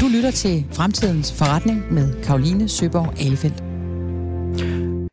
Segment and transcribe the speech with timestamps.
[0.00, 3.62] Du lytter til Fremtidens Forretning med Karoline Søborg Alefeldt.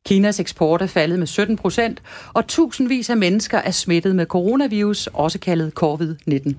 [0.06, 2.02] Kinas eksport er faldet med 17 procent,
[2.34, 6.54] og tusindvis af mennesker er smittet med coronavirus, også kaldet COVID-19.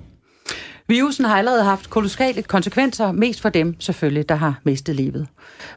[0.88, 5.26] Virusen har allerede haft kolossale konsekvenser, mest for dem selvfølgelig, der har mistet livet.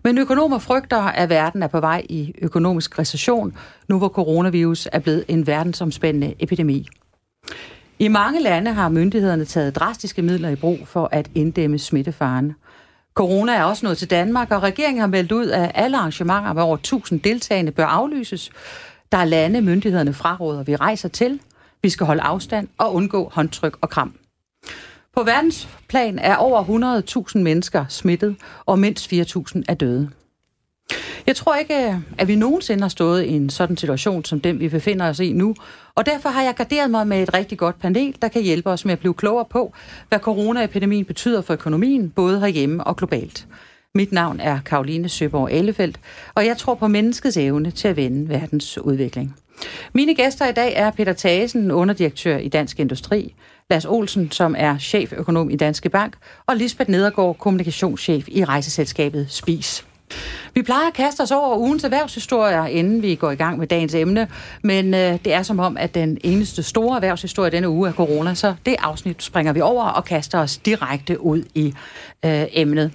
[0.04, 3.58] Men økonomer frygter, at verden er på vej i økonomisk recession,
[3.88, 6.88] nu hvor coronavirus er blevet en verdensomspændende epidemi.
[8.00, 12.54] I mange lande har myndighederne taget drastiske midler i brug for at inddæmme smittefaren.
[13.14, 16.64] Corona er også nået til Danmark, og regeringen har meldt ud, at alle arrangementer med
[16.64, 18.52] over 1000 deltagende bør aflyses.
[19.12, 21.40] Der er lande, myndighederne fraråder, vi rejser til.
[21.82, 24.14] Vi skal holde afstand og undgå håndtryk og kram.
[25.16, 26.64] På verdensplan er over
[27.34, 28.36] 100.000 mennesker smittet,
[28.66, 30.10] og mindst 4.000 er døde.
[31.28, 34.60] Jeg tror ikke, øh, at vi nogensinde har stået i en sådan situation som den,
[34.60, 35.56] vi befinder os i nu,
[35.96, 38.86] og derfor har jeg garderet mig med et rigtig godt panel, der kan hjælpe os
[38.86, 39.74] med at blive klogere på,
[40.10, 43.48] hvad coronaepidemien betyder for økonomien, både herhjemme og globalt.
[43.96, 46.00] Mit navn er Karoline Søborg Ellefeldt,
[46.36, 49.36] og jeg tror på menneskets evne til at vende verdens udvikling.
[49.94, 53.36] Mine gæster i dag er Peter Thagesen, underdirektør i Dansk Industri,
[53.70, 59.87] Lars Olsen, som er cheføkonom i Danske Bank, og Lisbeth Nedergaard, kommunikationschef i rejseselskabet Spis.
[60.54, 63.94] Vi plejer at kaste os over ugens erhvervshistorier, inden vi går i gang med dagens
[63.94, 64.28] emne,
[64.64, 68.34] men øh, det er som om, at den eneste store erhvervshistorie denne uge er corona,
[68.34, 71.74] så det afsnit springer vi over og kaster os direkte ud i
[72.26, 72.92] øh, emnet.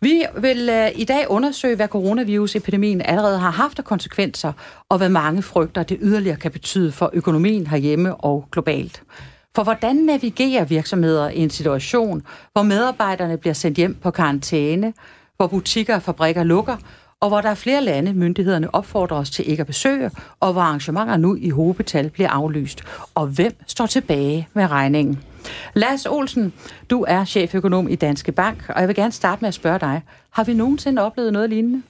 [0.00, 4.52] Vi vil øh, i dag undersøge, hvad coronavirusepidemien allerede har haft af konsekvenser,
[4.88, 9.02] og hvad mange frygter, det yderligere kan betyde for økonomien herhjemme og globalt.
[9.56, 12.22] For hvordan navigerer virksomheder i en situation,
[12.52, 14.92] hvor medarbejderne bliver sendt hjem på karantæne,
[15.40, 16.76] hvor butikker og fabrikker lukker,
[17.20, 20.10] og hvor der er flere lande, myndighederne opfordrer os til ikke at besøge,
[20.40, 22.84] og hvor arrangementer nu i hovedbetal bliver aflyst.
[23.14, 25.20] Og hvem står tilbage med regningen?
[25.74, 26.52] Lars Olsen,
[26.90, 30.02] du er cheføkonom i Danske Bank, og jeg vil gerne starte med at spørge dig.
[30.30, 31.82] Har vi nogensinde oplevet noget lignende?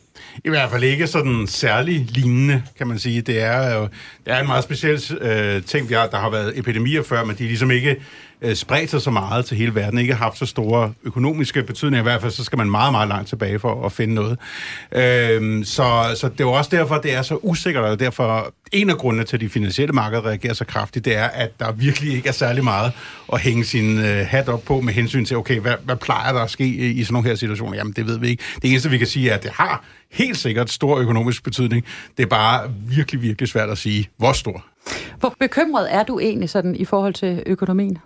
[0.45, 3.21] I hvert fald ikke sådan særlig lignende, kan man sige.
[3.21, 3.83] Det er jo
[4.27, 6.07] det er en meget speciel øh, ting, vi har.
[6.07, 7.97] Der har været epidemier før, men de er ligesom ikke
[8.43, 12.03] øh, spredt sig så meget til hele verden, ikke har haft så store økonomiske betydninger.
[12.03, 14.39] I hvert fald så skal man meget, meget langt tilbage for at finde noget.
[14.93, 18.91] Øh, så, så det er jo også derfor, det er så usikkert, og derfor en
[18.91, 22.13] af grundene til, at de finansielle markeder reagerer så kraftigt, det er, at der virkelig
[22.13, 22.93] ikke er særlig meget
[23.33, 26.41] at hænge sin øh, hat op på med hensyn til, okay, hvad, hvad plejer der
[26.41, 27.77] at ske i, i sådan nogle her situationer?
[27.77, 28.43] Jamen, det ved vi ikke.
[28.63, 31.85] Det eneste, vi kan sige, er, at det har helt sikkert stor økonomisk betydning.
[32.17, 34.65] Det er bare virkelig, virkelig svært at sige, hvor stor.
[35.19, 37.99] Hvor bekymret er du egentlig sådan i forhold til økonomien?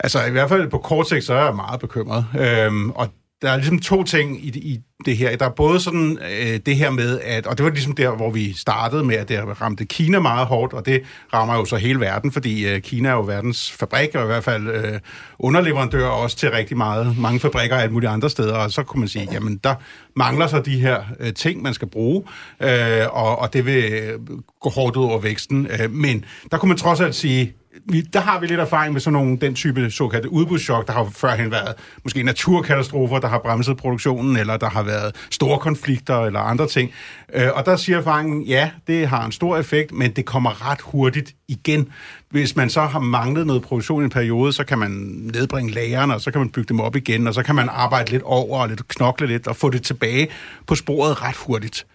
[0.00, 2.26] Altså i hvert fald på kort sigt, så er jeg meget bekymret.
[2.38, 3.08] Øhm, og
[3.42, 5.36] der er ligesom to ting i, i det her.
[5.36, 8.30] Der er både sådan øh, det her med, at, og det var ligesom der, hvor
[8.30, 11.02] vi startede med, at det ramte Kina meget hårdt, og det
[11.32, 14.44] rammer jo så hele verden, fordi øh, Kina er jo verdens fabrik, og i hvert
[14.44, 15.00] fald øh,
[15.38, 19.00] underleverandør også til rigtig meget, mange fabrikker og alt mulige andre steder, og så kunne
[19.00, 19.74] man sige, jamen der
[20.16, 22.22] mangler så de her øh, ting, man skal bruge,
[22.62, 24.12] øh, og, og det vil
[24.60, 25.66] gå hårdt ud over væksten.
[25.80, 27.54] Øh, men der kunne man trods alt sige,
[27.86, 30.86] vi, der har vi lidt erfaring med sådan nogle, den type såkaldte udbudschok.
[30.86, 31.74] Der har førhen været
[32.04, 36.90] måske naturkatastrofer, der har bremset produktionen, eller der har været store konflikter eller andre ting.
[37.34, 40.80] Øh, og der siger erfaringen, ja, det har en stor effekt, men det kommer ret
[40.80, 41.88] hurtigt igen.
[42.30, 44.90] Hvis man så har manglet noget produktion i en periode, så kan man
[45.34, 48.10] nedbringe lagerne, og så kan man bygge dem op igen, og så kan man arbejde
[48.10, 50.28] lidt over og lidt knokle lidt og få det tilbage
[50.66, 51.86] på sporet ret hurtigt.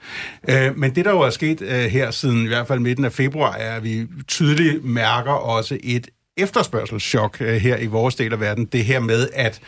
[0.49, 3.11] Øh, men det, der jo er sket øh, her siden i hvert fald midten af
[3.11, 6.07] februar, er, at vi tydeligt mærker også et
[6.37, 8.65] efterspørgselschok øh, her i vores del af verden.
[8.65, 9.61] Det her med, at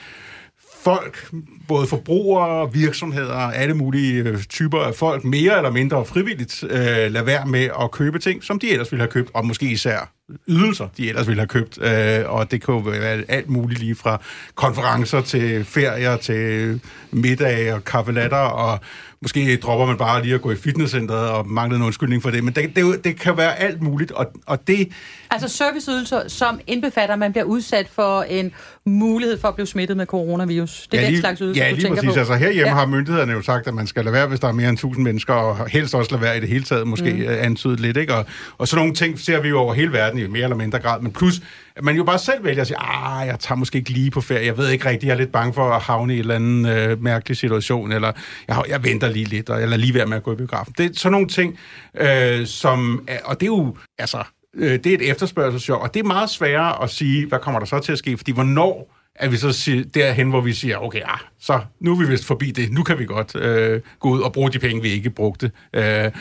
[0.83, 1.31] folk,
[1.67, 7.23] både forbrugere, virksomheder, alle mulige øh, typer af folk, mere eller mindre frivilligt, øh, lader
[7.23, 10.13] være med at købe ting, som de ellers ville have købt, og måske især
[10.47, 11.81] ydelser, de ellers ville have købt.
[11.81, 14.21] Øh, og det kunne være alt muligt lige fra
[14.55, 16.79] konferencer til ferier til
[17.11, 18.79] middag og kaffelatter, og
[19.21, 22.43] måske dropper man bare lige at gå i fitnesscenteret og mangler en undskyldning for det.
[22.43, 24.87] Men det, det, det kan være alt muligt, og, og det...
[25.31, 28.51] Altså serviceydelser, som indbefatter, at man bliver udsat for en
[28.85, 30.87] mulighed for at blive smittet med coronavirus.
[30.91, 32.13] Det er ja, lige, den slags ydelse, ja, du lige tænker præcis.
[32.13, 32.19] på.
[32.19, 32.75] Altså herhjemme ja.
[32.75, 35.03] har myndighederne jo sagt, at man skal lade være, hvis der er mere end 1000
[35.03, 37.25] mennesker, og helst også lade være i det hele taget, måske mm.
[37.27, 37.97] antydet lidt.
[37.97, 38.15] Ikke?
[38.15, 38.25] Og,
[38.57, 41.01] og sådan nogle ting ser vi jo over hele verden i mere eller mindre grad.
[41.01, 41.41] Men plus,
[41.75, 44.21] at man jo bare selv vælger at sige, ah, jeg tager måske ikke lige på
[44.21, 46.35] ferie, jeg ved ikke rigtigt, jeg er lidt bange for at havne i en eller
[46.35, 48.11] anden øh, mærkelig situation, eller
[48.47, 50.73] jeg, jeg venter lige lidt, og jeg lader lige være med at gå i biografen.
[50.77, 51.59] Det er sådan nogle ting,
[51.97, 54.23] øh, som, og det er jo, altså,
[54.55, 57.67] øh, det er et efterspørgselsjob, og det er meget sværere at sige, hvad kommer der
[57.67, 61.01] så til at ske, fordi hvornår er vi så siger, derhen, hvor vi siger, okay,
[61.05, 64.21] ah, så nu er vi vist forbi det, nu kan vi godt øh, gå ud
[64.21, 65.51] og bruge de penge, vi ikke brugte.
[65.73, 66.11] Øh,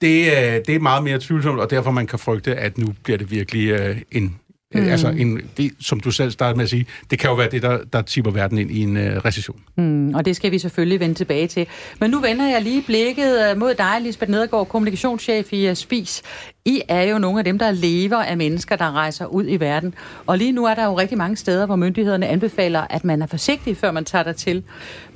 [0.00, 3.18] det, øh, det er meget mere tvivlsomt, og derfor man kan frygte, at nu bliver
[3.18, 4.40] det virkelig øh, en
[4.74, 4.88] Mm.
[4.88, 7.62] Altså, en, det, som du selv startede med at sige, det kan jo være det,
[7.62, 9.60] der, der tipper verden ind i en uh, recession.
[9.76, 11.66] Mm, og det skal vi selvfølgelig vende tilbage til.
[12.00, 16.22] Men nu vender jeg lige blikket mod dig, Lisbeth Nedergaard, kommunikationschef i SPIS.
[16.68, 19.94] I er jo nogle af dem, der lever af mennesker, der rejser ud i verden.
[20.26, 23.26] Og lige nu er der jo rigtig mange steder, hvor myndighederne anbefaler, at man er
[23.26, 24.62] forsigtig, før man tager til.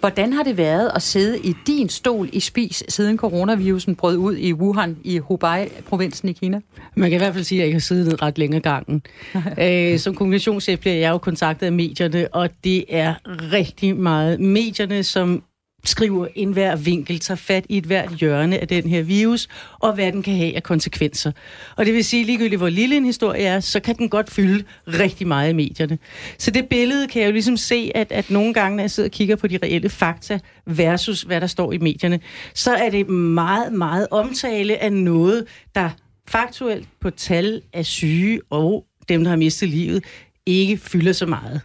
[0.01, 4.37] Hvordan har det været at sidde i din stol i spis, siden coronavirusen brød ud
[4.37, 6.61] i Wuhan i Hubei-provinsen i Kina?
[6.95, 9.03] Man kan i hvert fald sige, at jeg har siddet ned ret længe gangen.
[9.59, 13.15] Æ, som kommunikationschef bliver jeg jo kontaktet af medierne, og det er
[13.53, 15.43] rigtig meget medierne, som
[15.85, 19.49] skriver en hver vinkel, tager fat i et hvert hjørne af den her virus,
[19.81, 21.33] og hvad den kan have af konsekvenser.
[21.77, 24.65] Og det vil sige, ligegyldigt hvor lille en historie er, så kan den godt fylde
[24.87, 25.99] rigtig meget i medierne.
[26.39, 29.09] Så det billede kan jeg jo ligesom se, at, at nogle gange, når jeg sidder
[29.09, 32.21] og kigger på de reelle fakta versus hvad der står i medierne,
[32.55, 35.45] så er det meget, meget omtale af noget,
[35.75, 35.91] der
[36.29, 40.05] faktuelt på tal af syge og dem, der har mistet livet,
[40.47, 41.61] ikke fylder så meget.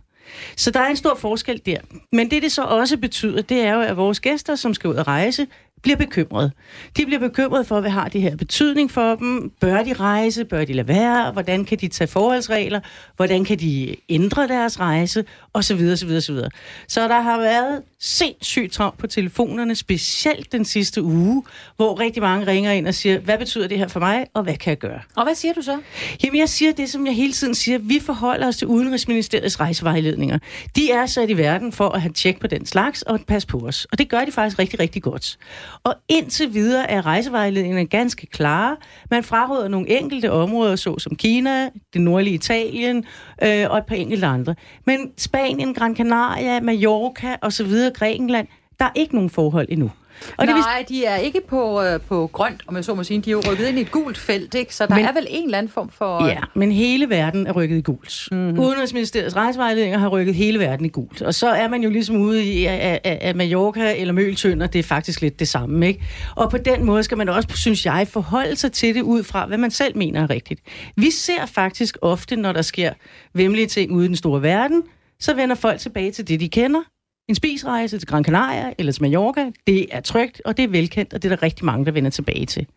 [0.56, 1.78] Så der er en stor forskel der.
[2.12, 4.96] Men det, det så også betyder, det er jo, at vores gæster, som skal ud
[4.96, 5.48] og rejse,
[5.82, 6.52] bliver bekymrede.
[6.98, 9.52] De bliver bekymrede for, hvad har det her betydning for dem?
[9.62, 10.46] Bør de rejse?
[10.46, 11.32] Bør de lade være?
[11.32, 12.80] Hvordan kan de tage forholdsregler?
[13.16, 15.26] Hvordan kan de ændre deres rejse?
[15.54, 16.50] Og så videre, så videre, så videre.
[16.88, 21.44] Så der har været sindssygt travlt på telefonerne, specielt den sidste uge,
[21.76, 24.56] hvor rigtig mange ringer ind og siger, hvad betyder det her for mig, og hvad
[24.56, 25.00] kan jeg gøre?
[25.16, 25.80] Og hvad siger du så?
[26.24, 27.78] Jamen, jeg siger det, som jeg hele tiden siger.
[27.78, 30.40] Vi forholder os til Udenrigsministeriets rejsevejledninger.
[30.76, 33.58] De er sat i verden for at have tjek på den slags og passe på
[33.58, 33.88] os.
[33.92, 35.38] Og det gør de faktisk rigtig, rigtig godt.
[35.84, 38.78] Og indtil videre er rejsevejledningerne ganske klare.
[39.12, 43.06] Man fraråder nogle enkelte områder, såsom Kina, det nordlige Italien
[43.44, 44.56] øh, og et par enkelte andre.
[44.86, 48.48] Men Spanien, Gran Canaria, Mallorca osv., Grækenland,
[48.80, 49.92] der er ikke nogen forhold endnu.
[50.38, 53.22] Og Nej, det, de er ikke på, øh, på grønt, om jeg så må sige.
[53.22, 54.76] De er jo rykket ind i et gult felt, ikke?
[54.76, 56.26] så der men, er vel en eller anden form for...
[56.26, 58.28] Ja, men hele verden er rykket i gult.
[58.32, 58.60] Mm-hmm.
[58.60, 61.22] Udenrigsministeriets rejsevejledninger har rykket hele verden i gult.
[61.22, 64.84] Og så er man jo ligesom ude i, at, at Mallorca eller Møltønder, det er
[64.84, 65.88] faktisk lidt det samme.
[65.88, 66.04] Ikke?
[66.36, 69.46] Og på den måde skal man også, synes jeg, forholde sig til det ud fra,
[69.46, 70.62] hvad man selv mener er rigtigt.
[70.96, 72.94] Vi ser faktisk ofte, når der sker
[73.34, 74.84] vemmelige ting ude i den store verden,
[75.20, 76.82] så vender folk tilbage til det, de kender,
[77.28, 81.14] en spisrejse til Gran Canaria eller til Mallorca, det er trygt, og det er velkendt,
[81.14, 82.68] og det er der rigtig mange, der vender tilbage til.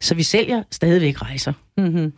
[0.00, 1.52] Så vi sælger stadigvæk rejser.
[1.76, 2.12] Mm-hmm.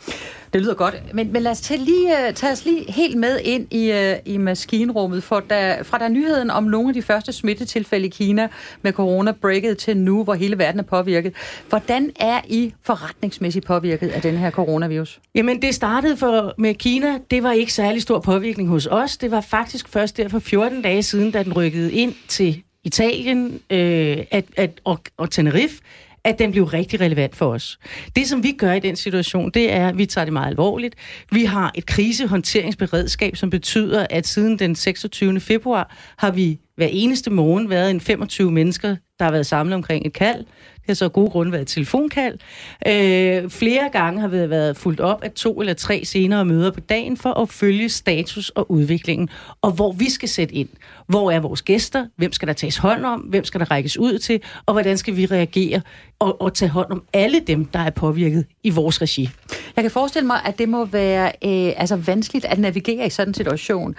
[0.53, 0.95] Det lyder godt.
[1.15, 4.35] Men, men lad os tage, lige, uh, tage os lige helt med ind i, uh,
[4.35, 5.23] i maskinrummet.
[5.23, 8.49] For da, fra der nyheden om nogle af de første smittetilfælde i Kina
[8.83, 11.33] med corona breaket til nu, hvor hele verden er påvirket.
[11.69, 15.21] Hvordan er I forretningsmæssigt påvirket af den her coronavirus?
[15.35, 17.19] Jamen, det startede for, med Kina.
[17.31, 19.17] Det var ikke særlig stor påvirkning hos os.
[19.17, 23.61] Det var faktisk først der for 14 dage siden, da den rykkede ind til Italien
[23.71, 25.83] øh, at, at, og, og Tenerife,
[26.27, 27.79] at den blev rigtig relevant for os.
[28.17, 30.95] Det, som vi gør i den situation, det er, at vi tager det meget alvorligt.
[31.33, 35.41] Vi har et krisehåndteringsberedskab, som betyder, at siden den 26.
[35.41, 40.07] februar har vi hver eneste morgen været en 25 mennesker, der har været samlet omkring
[40.07, 40.39] et kald.
[40.39, 42.39] Det har så af gode grunde været et telefonkald.
[42.87, 46.81] Øh, flere gange har vi været fuldt op af to eller tre senere møder på
[46.81, 49.29] dagen for at følge status og udviklingen,
[49.63, 50.69] og hvor vi skal sætte ind.
[51.07, 52.07] Hvor er vores gæster?
[52.17, 53.21] Hvem skal der tages hånd om?
[53.21, 54.41] Hvem skal der rækkes ud til?
[54.67, 55.81] Og hvordan skal vi reagere
[56.19, 59.31] og, og tage hånd om alle dem, der er påvirket i vores regi?
[59.77, 63.31] Jeg kan forestille mig, at det må være øh, altså vanskeligt at navigere i sådan
[63.31, 63.97] en situation.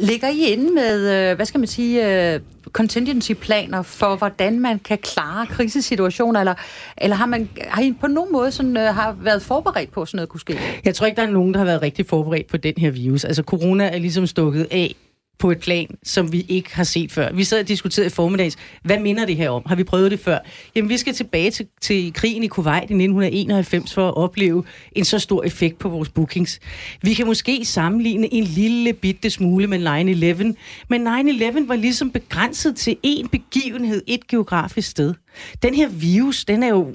[0.00, 2.40] Ligger I inde med, øh, hvad skal man sige, øh,
[2.72, 6.54] contingency-planer for, hvordan man kan klare krisesituationer, eller,
[6.98, 10.16] eller har, man, har I på nogen måde sådan, øh, har været forberedt på, sådan
[10.16, 10.58] noget kunne ske?
[10.84, 13.24] Jeg tror ikke, der er nogen, der har været rigtig forberedt på den her virus.
[13.24, 14.94] Altså, corona er ligesom stukket af
[15.38, 17.32] på et plan, som vi ikke har set før.
[17.32, 19.62] Vi sad og diskuterede i formiddags, hvad minder det her om?
[19.66, 20.38] Har vi prøvet det før?
[20.74, 25.04] Jamen, vi skal tilbage til, til krigen i Kuwait i 1991 for at opleve en
[25.04, 26.60] så stor effekt på vores bookings.
[27.02, 30.54] Vi kan måske sammenligne en lille bitte smule med 9-11,
[30.88, 35.14] men 9-11 var ligesom begrænset til én begivenhed, et geografisk sted.
[35.62, 36.94] Den her virus, den er jo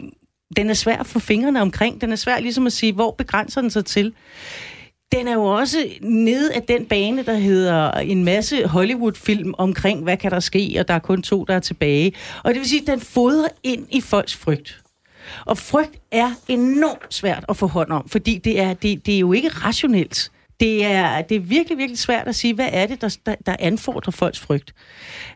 [0.55, 2.01] den er svær at få fingrene omkring.
[2.01, 4.13] Den er svær ligesom at sige, hvor begrænser den sig til
[5.13, 10.17] den er jo også nede af den bane, der hedder en masse Hollywood-film omkring, hvad
[10.17, 12.13] kan der ske, og der er kun to, der er tilbage.
[12.43, 14.81] Og det vil sige, at den fodrer ind i folks frygt.
[15.45, 19.19] Og frygt er enormt svært at få hånd om, fordi det er, det, det er
[19.19, 20.31] jo ikke rationelt.
[20.59, 23.55] Det er, det er virkelig, virkelig svært at sige, hvad er det, der, der, der
[23.59, 24.73] anfordrer folks frygt.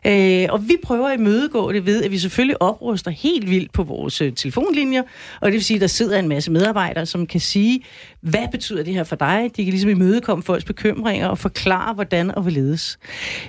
[0.06, 3.82] Øh, og vi prøver at imødegå det ved, at vi selvfølgelig opruster helt vildt på
[3.82, 5.02] vores øh, telefonlinjer,
[5.40, 7.84] og det vil sige, at der sidder en masse medarbejdere, som kan sige,
[8.20, 9.50] hvad betyder det her for dig?
[9.56, 12.98] De kan ligesom imødekomme folks bekymringer og forklare, hvordan og hvorledes.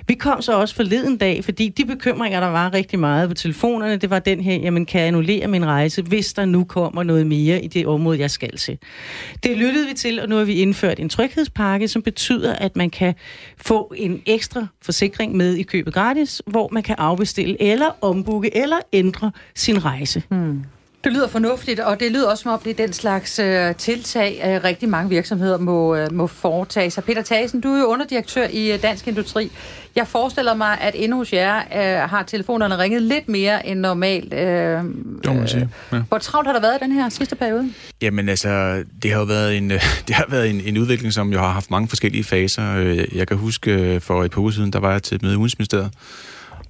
[0.08, 3.96] Vi kom så også forleden dag, fordi de bekymringer, der var rigtig meget på telefonerne,
[3.96, 7.26] det var den her, jamen kan jeg annullere min rejse, hvis der nu kommer noget
[7.26, 8.78] mere i det område, jeg skal til.
[9.42, 12.90] Det lyttede vi til, og nu har vi indført en tryghedspakke, som betyder, at man
[12.90, 13.14] kan
[13.56, 18.78] få en ekstra forsikring med i købet gratis, hvor man kan afbestille eller ombooke eller
[18.92, 20.22] ændre sin rejse.
[20.28, 20.64] Hmm.
[21.04, 24.42] Det lyder fornuftigt, og det lyder også som om, det er den slags øh, tiltag,
[24.46, 27.04] øh, rigtig mange virksomheder må, øh, må foretage sig.
[27.04, 29.52] Peter Thasen, du er jo underdirektør i øh, Dansk Industri.
[29.96, 34.34] Jeg forestiller mig, at endnu hos jer øh, har telefonerne ringet lidt mere end normalt.
[34.34, 34.84] Øh, det
[35.26, 35.68] må man sige.
[35.92, 36.02] Ja.
[36.08, 37.72] Hvor travlt har der været i den her sidste periode?
[38.02, 39.70] Jamen altså, det har jo været en,
[40.08, 42.76] det har været en, en udvikling, som jo har haft mange forskellige faser.
[42.76, 45.22] Øh, jeg kan huske, øh, for et par uger siden, der var jeg til et
[45.22, 45.90] møde i Udenrigsministeriet,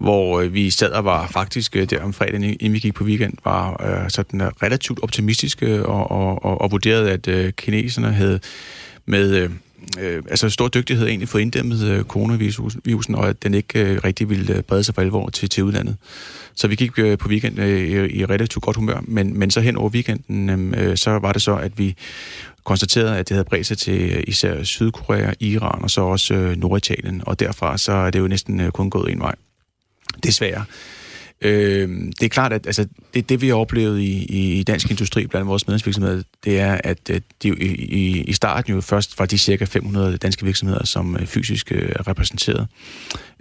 [0.01, 3.05] hvor øh, vi sad og var faktisk øh, der om fredagen, inden vi gik på
[3.05, 7.53] weekend, var øh, sådan øh, relativt optimistiske øh, og, og, og, og vurderede, at øh,
[7.53, 8.41] kineserne havde
[9.07, 9.51] med øh,
[10.01, 14.31] øh, altså stor dygtighed egentlig fået inddæmmet øh, coronavirusen, og at den ikke øh, rigtig
[14.31, 15.97] ville øh, brede sig for alvor til, til udlandet.
[16.55, 19.61] Så vi gik øh, på weekend øh, i, i relativt godt humør, men, men så
[19.61, 21.95] hen over weekenden, øhm, øh, så var det så, at vi
[22.65, 27.23] konstaterede, at det havde bredt sig til især Sydkorea, Iran og så også øh, Norditalien,
[27.27, 29.35] og derfra så er det jo næsten øh, kun gået en vej
[30.23, 30.65] desværre.
[31.43, 34.25] Øh, det er klart, at altså, det, det, vi har oplevet i,
[34.59, 38.81] i dansk industri blandt vores medlemsvirksomheder, det er, at øh, de i, i starten jo
[38.81, 42.67] først var de cirka 500 danske virksomheder, som øh, fysisk øh, er repræsenteret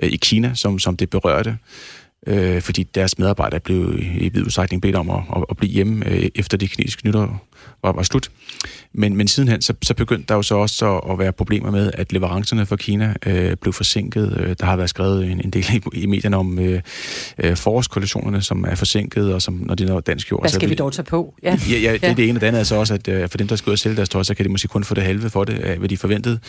[0.03, 1.57] øh, i Kina, som, som det berørte
[2.27, 6.07] øh, fordi deres medarbejdere blev i vid udstrækning bedt om at, at, at blive hjemme
[6.07, 7.48] øh, efter det kinesiske nytår
[7.83, 8.31] var, var slut.
[8.93, 11.91] Men, men sidenhen så, så begyndte der jo så også at, at være problemer med,
[11.93, 14.37] at leverancerne fra Kina øh, blev forsinket.
[14.39, 16.81] Øh, der har været skrevet en, en del i, i medierne om øh,
[17.37, 20.41] øh, forårskoalitionerne, som er forsinket, og som, når de når dansk jord...
[20.41, 21.33] Hvad skal så, vi dog tage på?
[21.43, 23.29] Ja, ja, ja det er det ene, og det andet er så også, at øh,
[23.29, 24.93] for dem, der skal ud og sælge deres tøj, så kan de måske kun få
[24.93, 26.39] det halve for det, af hvad de forventede.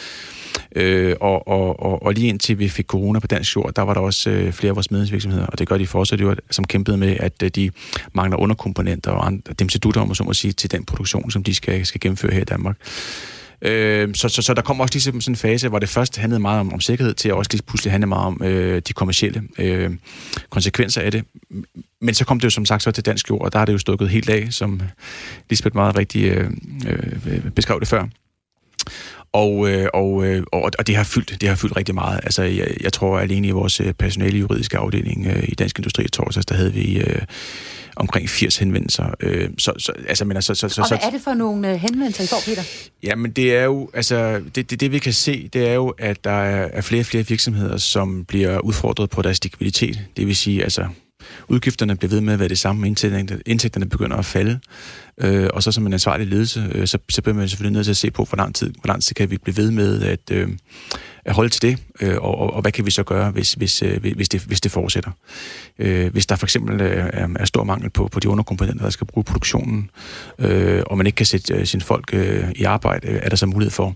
[0.77, 3.95] Øh, og, og, og, og lige indtil vi fik corona på dansk jord, der var
[3.95, 6.97] der også øh, flere af vores medlemsvirksomheder, og det gør de fortsat jo, som kæmpede
[6.97, 7.71] med, at øh, de
[8.13, 11.31] mangler underkomponenter og andre, dem til dutter, om så må sige, til den produktion, produktion,
[11.31, 12.77] som de skal, skal gennemføre her i Danmark.
[13.63, 16.41] Øh, så, så, så der kom også ligesom sådan en fase, hvor det først handlede
[16.41, 19.43] meget om, om sikkerhed, til at også lige pludselig handle meget om øh, de kommercielle
[19.59, 19.91] øh,
[20.51, 21.25] konsekvenser af det.
[22.01, 23.73] Men så kom det jo som sagt så til dansk jord, og der har det
[23.73, 24.81] jo stukket helt af, som
[25.51, 26.51] Lisbeth meget rigtig øh,
[26.89, 28.07] øh, beskrev det før.
[29.33, 32.21] Og, øh, og, øh, og, og det har fyldt det har fyldt rigtig meget.
[32.23, 36.05] Altså, jeg, jeg tror alene i vores øh, personale juridiske afdeling øh, i Dansk Industri
[36.05, 37.23] i torsdags, der havde vi øh,
[37.97, 39.15] omkring 80 henvendelser.
[39.21, 41.77] Øh, så, så, altså, men altså, så, så, og hvad er det for nogle øh,
[41.77, 42.63] henvendelser, I får, Peter?
[43.03, 46.25] Jamen, det er jo, altså, det, det, det vi kan se, det er jo, at
[46.25, 50.01] der er, er flere og flere virksomheder, som bliver udfordret på deres likviditet.
[50.17, 50.87] Det vil sige, altså,
[51.49, 54.61] udgifterne bliver ved med at være det samme, indtægterne, indtægterne begynder at falde.
[55.19, 57.91] Øh, og så som en ansvarlig ledelse, øh, så, så bliver man selvfølgelig nødt til
[57.91, 60.31] at se på, hvor lang tid, hvor lang tid kan vi blive ved med at,
[60.31, 60.49] øh,
[61.25, 63.83] at holde til det, øh, og, og, og hvad kan vi så gøre, hvis, hvis,
[63.83, 65.11] øh, hvis, det, hvis det fortsætter.
[65.79, 68.91] Øh, hvis der for eksempel øh, er, er stor mangel på, på de underkomponenter, der
[68.91, 69.91] skal bruge produktionen,
[70.39, 73.37] øh, og man ikke kan sætte øh, sine folk øh, i arbejde, øh, er der
[73.37, 73.95] så mulighed for at,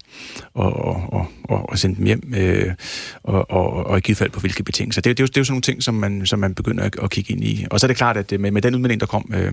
[0.54, 2.75] og, og, og sende dem hjem, øh,
[3.23, 5.02] og, og, og i givet fald på hvilke betingelser.
[5.02, 6.85] Det, det, er jo, det er jo sådan nogle ting, som man, som man begynder
[6.85, 7.66] at, at kigge ind i.
[7.71, 9.52] Og så er det klart, at med, med den udmelding, der kom øh,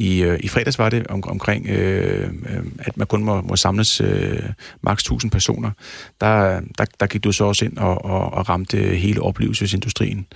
[0.00, 3.56] i, øh, I fredags var det om, omkring, øh, øh, at man kun må, må
[3.56, 4.42] samles øh,
[4.82, 5.70] maks 1000 personer.
[6.20, 10.26] Der, der, der gik du så også ind og, og, og ramte hele oplevelsesindustrien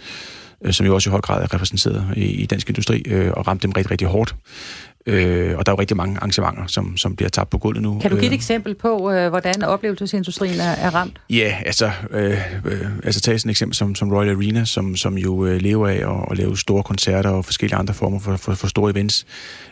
[0.65, 3.47] øh, som jo også i høj grad er repræsenteret i, i dansk industri, øh, og
[3.47, 4.37] ramte dem rigtig, rigtig hårdt.
[5.07, 7.99] Øh, og der er jo rigtig mange arrangementer, som, som bliver tabt på gulvet nu.
[7.99, 11.21] Kan du give et øh, eksempel på, øh, hvordan oplevelsesindustrien er, er ramt?
[11.31, 15.19] Ja, altså, øh, øh, altså tag sådan et eksempel som, som Royal Arena, som, som
[15.19, 18.55] jo øh, lever af at, at lave store koncerter og forskellige andre former for, for,
[18.55, 19.27] for store events.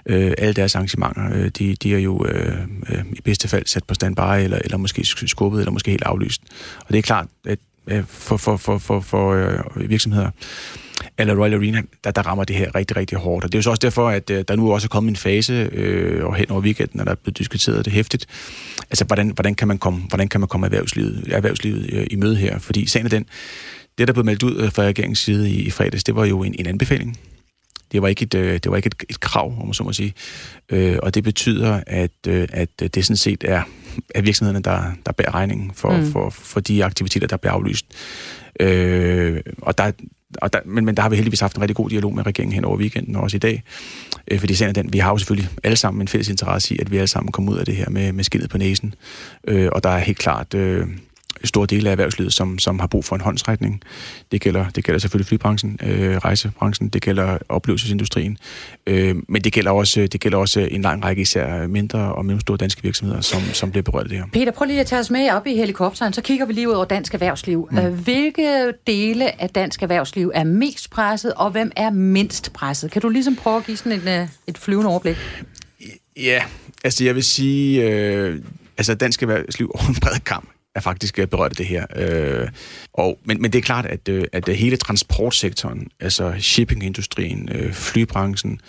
[0.07, 2.59] Øh, alle deres arrangementer, øh, de, de er jo øh,
[2.89, 6.43] øh, i bedste fald sat på standby, eller, eller måske skubbet, eller måske helt aflyst.
[6.79, 10.31] Og det er klart, at øh, for, for, for, for, for øh, virksomheder,
[11.19, 13.45] eller Royal Arena, der, der rammer det her rigtig, rigtig hårdt.
[13.45, 15.17] Og det er jo så også derfor, at øh, der nu også er kommet en
[15.17, 18.27] fase, øh, og hen over weekenden, og der er blevet diskuteret det hæftigt,
[18.91, 22.37] altså hvordan, hvordan, kan man komme, hvordan kan man komme erhvervslivet, erhvervslivet øh, i møde
[22.37, 22.59] her?
[22.59, 23.27] Fordi sagen er den,
[23.99, 26.43] det, der blev meldt ud øh, fra regeringens side i, i fredags, det var jo
[26.43, 27.19] en, en anbefaling.
[27.93, 29.93] Det var ikke et, øh, det var ikke et, et krav, om man så må
[29.93, 30.15] sige.
[30.69, 33.63] Øh, og det betyder, at, at det sådan set er,
[34.15, 36.13] er virksomhederne, der, der bærer regningen for, mm.
[36.13, 37.87] for, for de aktiviteter, der bliver aflyst.
[38.61, 39.93] Øh, og der,
[40.39, 42.55] og der, men, men der har vi heldigvis haft en rigtig god dialog med regeringen
[42.55, 43.63] hen over weekenden, og også i dag.
[44.29, 46.91] Øh, fordi sagen den, vi har jo selvfølgelig alle sammen en fælles interesse i, at
[46.91, 48.95] vi alle sammen kommer ud af det her med, med skinnet på næsen.
[49.49, 50.55] Øh, og der er helt klart...
[50.55, 50.87] Øh,
[51.45, 53.83] store dele af erhvervslivet, som, som har brug for en håndsrækning.
[54.33, 58.39] Det gælder, det gælder selvfølgelig flybranchen, øh, rejsebranchen, det gælder oplevelsesindustrien,
[58.87, 62.57] øh, men det gælder, også, det gælder også en lang række især mindre og mellemstore
[62.57, 64.25] danske virksomheder, som, som bliver berørt af det her.
[64.33, 66.75] Peter, prøv lige at tage os med op i helikopteren, så kigger vi lige ud
[66.75, 67.69] over dansk erhvervsliv.
[67.71, 67.79] Mm.
[67.79, 72.91] Øh, hvilke dele af dansk erhvervsliv er mest presset, og hvem er mindst presset?
[72.91, 75.17] Kan du ligesom prøve at give sådan et, øh, et flyvende overblik?
[76.17, 76.43] Ja,
[76.85, 78.41] altså jeg vil sige, øh,
[78.79, 81.87] altså dansk erhvervsliv over en bred kamp er faktisk øh, berørt af det her.
[81.97, 82.49] Øh,
[82.95, 87.73] og, men, men det er klart, at, øh, at øh, hele transportsektoren, altså shippingindustrien, øh,
[87.73, 88.61] flybranchen,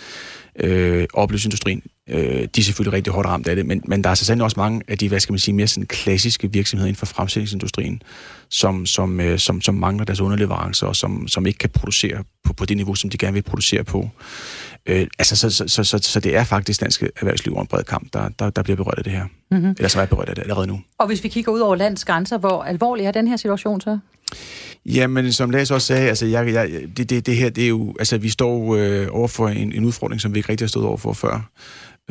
[0.60, 4.16] øh, opløsningsindustrien, øh, de er selvfølgelig rigtig hårdt ramt af det, men, men der er
[4.16, 7.00] så sandelig også mange af de, hvad skal man sige, mere sådan klassiske virksomheder inden
[7.00, 8.02] for fremstillingsindustrien,
[8.50, 12.54] som, som, øh, som, som mangler deres underleverancer, og som, som ikke kan producere på,
[12.54, 14.10] på det niveau, som de gerne vil producere på.
[14.86, 17.84] Øh, altså, så, så, så, så, så det er faktisk dansk erhvervsliv og en bred
[17.84, 19.26] kamp, der, der, der bliver berørt af det her.
[19.52, 19.70] Mm-hmm.
[19.70, 20.82] Eller så er berørt af det allerede nu.
[20.98, 24.00] Og hvis vi kigger ud over landets grænser, hvor alvorlig er den her situation så?
[24.86, 27.96] Jamen, som Lars også sagde, altså, jeg, jeg, det, det, det her, det er jo,
[28.00, 30.86] altså, vi står øh, over for en, en udfordring, som vi ikke rigtig har stået
[30.86, 31.50] over for før.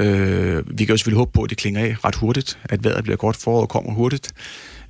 [0.00, 3.04] Øh, vi kan jo selvfølgelig håbe på, at det klinger af ret hurtigt, at vejret
[3.04, 4.32] bliver godt, foråret kommer hurtigt.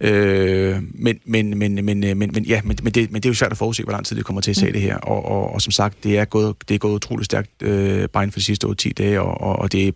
[0.01, 3.35] Øh, men, men, men, men, men, men, ja, men, men, det, men det er jo
[3.35, 4.73] svært at forudse, hvor lang tid det kommer til at se mm.
[4.73, 4.97] det her.
[4.97, 8.23] Og, og, og som sagt, det er gået, det er gået utroligt stærkt øh, bare
[8.23, 9.95] inden for de sidste 8-10 dage, og, og, og det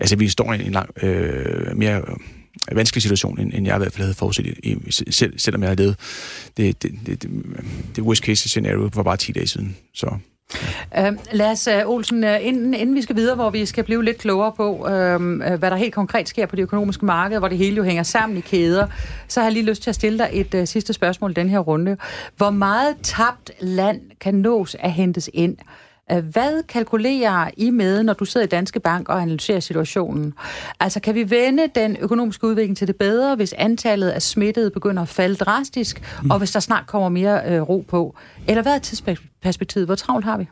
[0.00, 2.02] altså vi står i en lang, øh, mere
[2.72, 4.76] vanskelig situation, end, end jeg i hvert fald havde forudset, i,
[5.10, 5.96] selv, selvom jeg havde levet
[6.56, 7.30] det, det, det, det,
[7.96, 9.76] det worst case scenario for bare 10 dage siden.
[9.94, 10.16] Så
[10.98, 13.84] Øhm, uh, Lars uh, øh, Olsen, uh, inden, inden vi skal videre, hvor vi skal
[13.84, 14.88] blive lidt klogere på, uh,
[15.58, 18.38] hvad der helt konkret sker på det økonomiske marked, hvor det hele jo hænger sammen
[18.38, 18.86] i kæder,
[19.28, 21.48] så har jeg lige lyst til at stille dig et uh, sidste spørgsmål i den
[21.48, 21.96] her runde.
[22.36, 25.56] Hvor meget tabt land kan nås at hentes ind?
[26.10, 30.34] Hvad kalkulerer I med, når du sidder i Danske Bank og analyserer situationen?
[30.80, 35.02] Altså, kan vi vende den økonomiske udvikling til det bedre, hvis antallet af smittede begynder
[35.02, 36.30] at falde drastisk, mm.
[36.30, 38.16] og hvis der snart kommer mere øh, ro på?
[38.48, 39.86] Eller hvad er tidsperspektivet?
[39.86, 40.46] Hvor travlt har vi?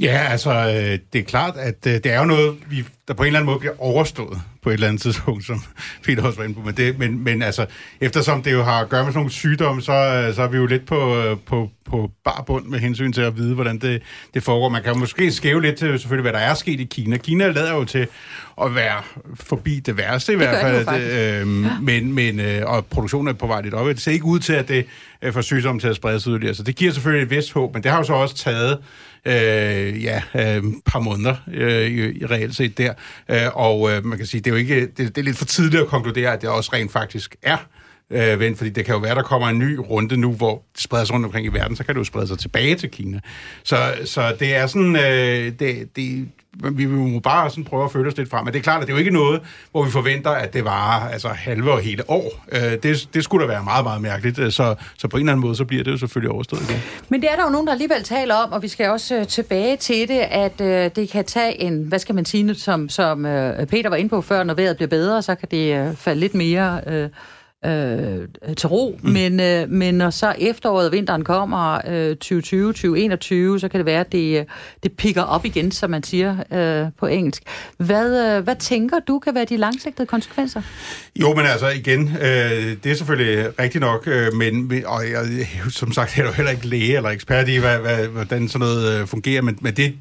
[0.00, 3.22] Ja, altså, øh, det er klart, at øh, det er jo noget, vi, der på
[3.22, 4.38] en eller anden måde bliver overstået
[4.68, 5.62] på et eller andet tidspunkt, som
[6.04, 6.60] Peter også var inde på.
[6.60, 7.66] Men, det, men, men altså,
[8.00, 10.56] eftersom det jo har at gøre med sådan nogle sygdomme, så, øh, så er vi
[10.56, 14.02] jo lidt på, på, på barbund med hensyn til at vide, hvordan det,
[14.34, 14.68] det foregår.
[14.68, 17.16] Man kan måske skæve lidt til selvfølgelig, hvad der er sket i Kina.
[17.16, 18.06] Kina lader jo til
[18.62, 19.02] at være
[19.34, 20.86] forbi det værste i det hvert fald.
[20.86, 21.70] Det, øh, ja.
[21.82, 23.86] men, men, øh, og produktionen er på vej lidt op.
[23.86, 24.86] Det ser ikke ud til, at det
[25.22, 26.54] øh, får sygdommen til at sprede sig yderligere.
[26.54, 28.78] Så det giver selvfølgelig et vist håb, men det har jo så også taget
[29.24, 32.92] øh, ja, øh, par måneder øh, i, i reelt set der.
[33.28, 35.44] Øh, og øh, man kan sige, det er jo ikke, det, det er lidt for
[35.44, 37.56] tidligt at konkludere, at det også rent faktisk er
[38.10, 40.82] øh, vendt, fordi det kan jo være, der kommer en ny runde nu, hvor det
[40.82, 43.20] spreder sig rundt omkring i verden, så kan det jo sprede sig tilbage til Kina.
[43.62, 46.28] Så, så det er sådan, øh, det, det,
[46.72, 48.44] vi må bare sådan prøve at føle os lidt frem.
[48.44, 49.40] Men det er klart, at det er jo ikke noget,
[49.70, 52.46] hvor vi forventer, at det varer altså, halve og hele år.
[52.52, 54.38] Øh, det, det skulle da være meget, meget mærkeligt.
[54.38, 56.80] Øh, så, så på en eller anden måde, så bliver det jo selvfølgelig overstået igen.
[57.08, 59.26] Men det er der jo nogen, der alligevel taler om, og vi skal også øh,
[59.26, 63.26] tilbage til det, at øh, det kan tage en, hvad skal man sige, som, som
[63.26, 66.20] øh, Peter var inde på før, når vejret bliver bedre, så kan det øh, falde
[66.20, 66.80] lidt mere...
[66.86, 67.08] Øh,
[67.64, 69.10] øh, til ro, mm.
[69.10, 73.86] men, øh, men når så efteråret og vinteren kommer øh, 2020, 2021, så kan det
[73.86, 74.46] være, at det,
[74.82, 77.42] det pikker op igen, som man siger øh, på engelsk.
[77.78, 80.62] Hvad, øh, hvad tænker du kan være de langsigtede konsekvenser?
[81.16, 85.92] Jo, men altså igen, øh, det er selvfølgelig rigtigt nok, øh, men og jeg, som
[85.92, 89.00] sagt jeg er jo heller ikke læge eller ekspert i, hvad, hvad, hvordan sådan noget
[89.00, 89.94] øh, fungerer, men, men det,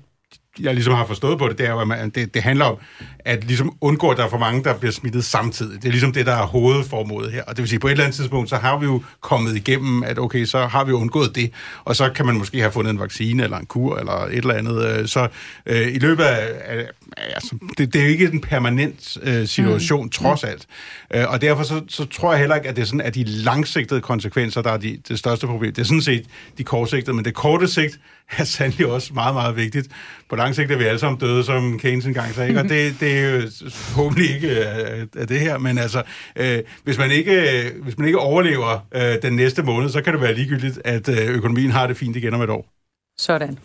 [0.60, 2.78] jeg ligesom har forstået på det, det er jo, at man, det, det handler om
[3.20, 5.82] at ligesom undgå, at der er for mange, der bliver smittet samtidig.
[5.82, 7.44] Det er ligesom det, der er hovedformålet her.
[7.44, 10.04] Og det vil sige, på et eller andet tidspunkt, så har vi jo kommet igennem,
[10.04, 11.52] at okay, så har vi undgået det,
[11.84, 14.54] og så kan man måske have fundet en vaccine eller en kur eller et eller
[14.54, 15.00] andet.
[15.00, 15.28] Øh, så
[15.66, 16.48] øh, i løbet af...
[16.66, 16.86] af
[17.18, 20.10] altså, det, det er jo ikke en permanent øh, situation, mm.
[20.10, 20.68] trods alt.
[21.14, 23.24] Øh, og derfor så, så tror jeg heller ikke, at det er sådan, at de
[23.24, 25.74] langsigtede konsekvenser, der er de, det største problem.
[25.74, 26.26] Det er sådan set
[26.58, 28.00] de kortsigtede, men det korte sigt
[28.38, 29.88] er sandelig også meget, meget vigtigt.
[30.30, 32.62] På lang sigt er vi alle sammen døde, som Keynes engang sagde, ikke?
[32.62, 33.42] og det, det er jo
[33.72, 36.04] forhåbentlig ikke af, af det her, men altså,
[36.36, 40.22] øh, hvis, man ikke, hvis man ikke overlever øh, den næste måned, så kan det
[40.22, 42.74] være ligegyldigt, at øh, økonomien har det fint igen om et år.
[43.18, 43.58] Sådan.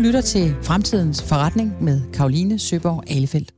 [0.00, 3.54] Lytter til Fremtidens Forretning med Karoline Søborg Alefeldt.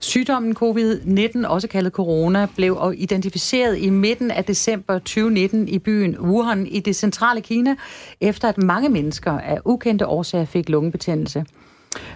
[0.00, 6.66] Sygdommen covid-19, også kaldet corona, blev identificeret i midten af december 2019 i byen Wuhan
[6.66, 7.76] i det centrale Kina,
[8.20, 11.44] efter at mange mennesker af ukendte årsager fik lungebetændelse.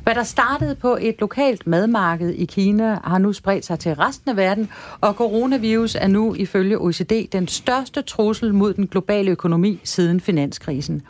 [0.03, 4.31] Hvad der startede på et lokalt madmarked i Kina, har nu spredt sig til resten
[4.31, 9.81] af verden, og coronavirus er nu ifølge OECD den største trussel mod den globale økonomi
[9.85, 11.03] siden finanskrisen.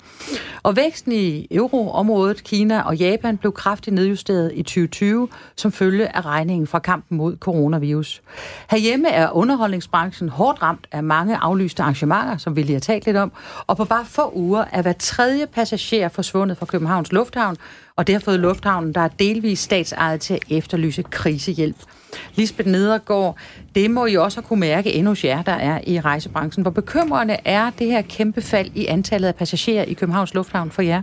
[0.62, 6.24] Og væksten i euroområdet, Kina og Japan blev kraftigt nedjusteret i 2020 som følge af
[6.24, 8.22] regningen fra kampen mod coronavirus.
[8.70, 13.16] Herhjemme er underholdningsbranchen hårdt ramt af mange aflyste arrangementer, som vi lige har talt lidt
[13.16, 13.32] om,
[13.66, 17.56] og på bare få uger er hver tredje passager forsvundet fra Københavns Lufthavn,
[17.96, 21.76] og det har fået lufthavnen, der er delvis statsejet til at efterlyse krisehjælp.
[22.34, 23.36] Lisbeth Nedergaard,
[23.74, 26.62] det må I også kunne mærke endnu hos jer, der er i rejsebranchen.
[26.62, 30.82] Hvor bekymrende er det her kæmpe fald i antallet af passagerer i Københavns Lufthavn for
[30.82, 31.02] jer?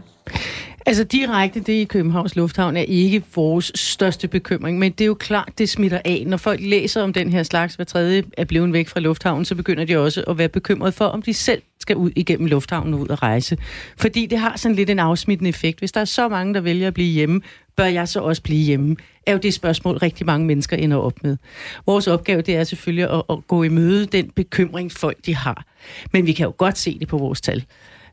[0.86, 5.14] Altså direkte det i Københavns Lufthavn er ikke vores største bekymring, men det er jo
[5.14, 6.24] klart, det smitter af.
[6.28, 9.56] Når folk læser om den her slags, hver tredje er blevet væk fra lufthavnen, så
[9.56, 13.00] begynder de også at være bekymrede for, om de selv skal ud igennem lufthavnen og
[13.00, 13.58] ud og rejse.
[13.98, 15.80] Fordi det har sådan lidt en afsmittende effekt.
[15.80, 17.42] Hvis der er så mange, der vælger at blive hjemme,
[17.76, 18.96] bør jeg så også blive hjemme?
[19.30, 21.38] Er jo det spørgsmål, rigtig mange mennesker ender op med.
[21.86, 25.66] Vores opgave det er selvfølgelig at, at gå i møde den bekymring, folk de har.
[26.14, 27.64] Men vi kan jo godt se det på vores tal.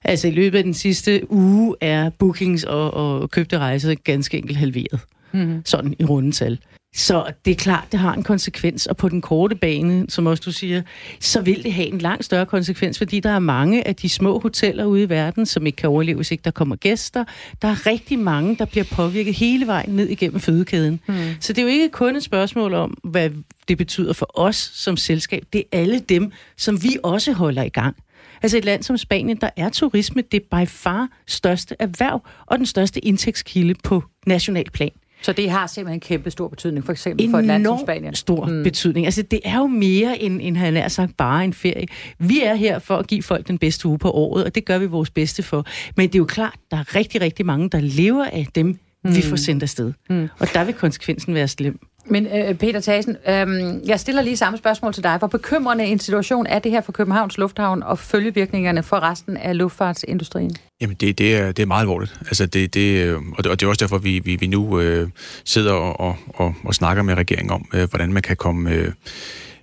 [0.05, 4.59] Altså i løbet af den sidste uge er bookings og, og købte rejser ganske enkelt
[4.59, 5.01] halveret.
[5.33, 5.63] Mm-hmm.
[5.65, 6.59] Sådan i rundetal.
[6.97, 10.43] Så det er klart, det har en konsekvens, og på den korte bane, som også
[10.47, 10.83] du siger,
[11.21, 14.39] så vil det have en langt større konsekvens, fordi der er mange af de små
[14.39, 17.25] hoteller ude i verden, som ikke kan overleve, hvis ikke der kommer gæster.
[17.63, 21.01] Der er rigtig mange, der bliver påvirket hele vejen ned igennem fødekæden.
[21.09, 21.15] Mm.
[21.41, 23.31] Så det er jo ikke kun et spørgsmål om, hvad
[23.69, 25.43] det betyder for os som selskab.
[25.53, 27.97] Det er alle dem, som vi også holder i gang.
[28.43, 32.67] Altså et land som Spanien, der er turisme det by far største erhverv og den
[32.67, 34.91] største indtægtskilde på national plan.
[35.27, 38.15] Så det har simpelthen kæmpe stor betydning, for eksempel Enorm for et land som Spanien?
[38.15, 38.63] stor mm.
[38.63, 39.07] betydning.
[39.07, 41.87] Altså det er jo mere end, end han er sagt, bare en ferie.
[42.19, 44.79] Vi er her for at give folk den bedste uge på året, og det gør
[44.79, 45.67] vi vores bedste for.
[45.97, 48.67] Men det er jo klart, der er rigtig, rigtig mange, der lever af dem,
[49.05, 49.17] mm.
[49.17, 49.93] vi får sendt afsted.
[50.11, 50.29] Mm.
[50.39, 51.79] Og der vil konsekvensen være slem.
[52.09, 55.19] Men øh, Peter Thasen, øh, jeg stiller lige samme spørgsmål til dig.
[55.19, 59.59] Hvor bekymrende en situation er det her for Københavns Lufthavn og følgevirkningerne for resten af
[59.59, 60.57] luftfartsindustrien?
[60.81, 62.21] Jamen, det, det, er, det er meget alvorligt.
[62.21, 64.81] Altså, det, det, øhm, og, det, og det er også derfor, vi, vi, vi nu
[64.81, 65.09] øh,
[65.45, 68.71] sidder og, og, og, og snakker med regeringen om, øh, hvordan man kan komme...
[68.71, 68.93] Øh,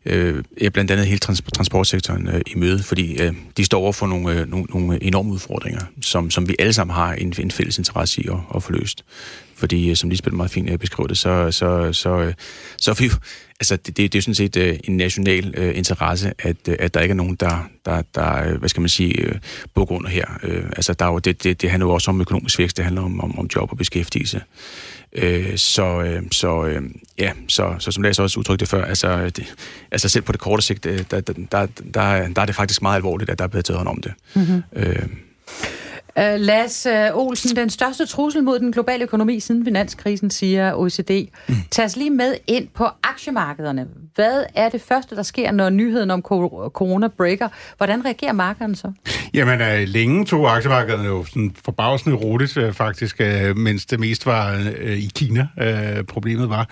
[0.05, 4.07] øh, blandt andet hele trans- transportsektoren øh, i møde, fordi øh, de står over for
[4.07, 7.77] nogle, øh, nogle, nogle enorme udfordringer, som, som vi alle sammen har en, en fælles
[7.77, 9.05] interesse i at, at få løst.
[9.55, 12.33] Fordi, øh, som Lisbeth meget fint øh, beskrev det, så, så, så, øh,
[12.77, 13.13] så er vi jo,
[13.59, 16.75] altså, det, det, det er jo sådan set øh, en national øh, interesse, at, øh,
[16.79, 19.35] at der ikke er nogen, der, der, der øh, hvad skal man sige, øh,
[19.73, 20.25] bukker under her.
[20.43, 22.85] Øh, altså, der er jo, det, det, det handler jo også om økonomisk vækst, det
[22.85, 24.41] handler om, om, om job og beskæftigelse.
[25.17, 26.83] Uh, så, uh, så uh,
[27.17, 29.55] ja, så, så som Lars også udtrykte før, altså, det,
[29.91, 32.95] altså selv på det korte sigt, der, der, der, der, der er det faktisk meget
[32.95, 34.13] alvorligt, at der er blevet taget hånd om det.
[34.35, 34.63] Mm-hmm.
[34.75, 35.09] Uh,
[36.19, 40.73] Øh, uh, Lars uh, Olsen, den største trussel mod den globale økonomi siden finanskrisen, siger
[40.73, 41.29] OECD.
[41.47, 41.55] Mm.
[41.71, 43.87] Tag os lige med ind på aktiemarkederne.
[44.15, 47.47] Hvad er det første, der sker, når nyheden om corona breaker?
[47.77, 48.91] Hvordan reagerer markederne så?
[49.33, 54.25] Jamen, uh, længe tog aktiemarkederne jo sådan forbavsende roligt, uh, faktisk, uh, mens det mest
[54.25, 56.69] var uh, i Kina, uh, problemet var.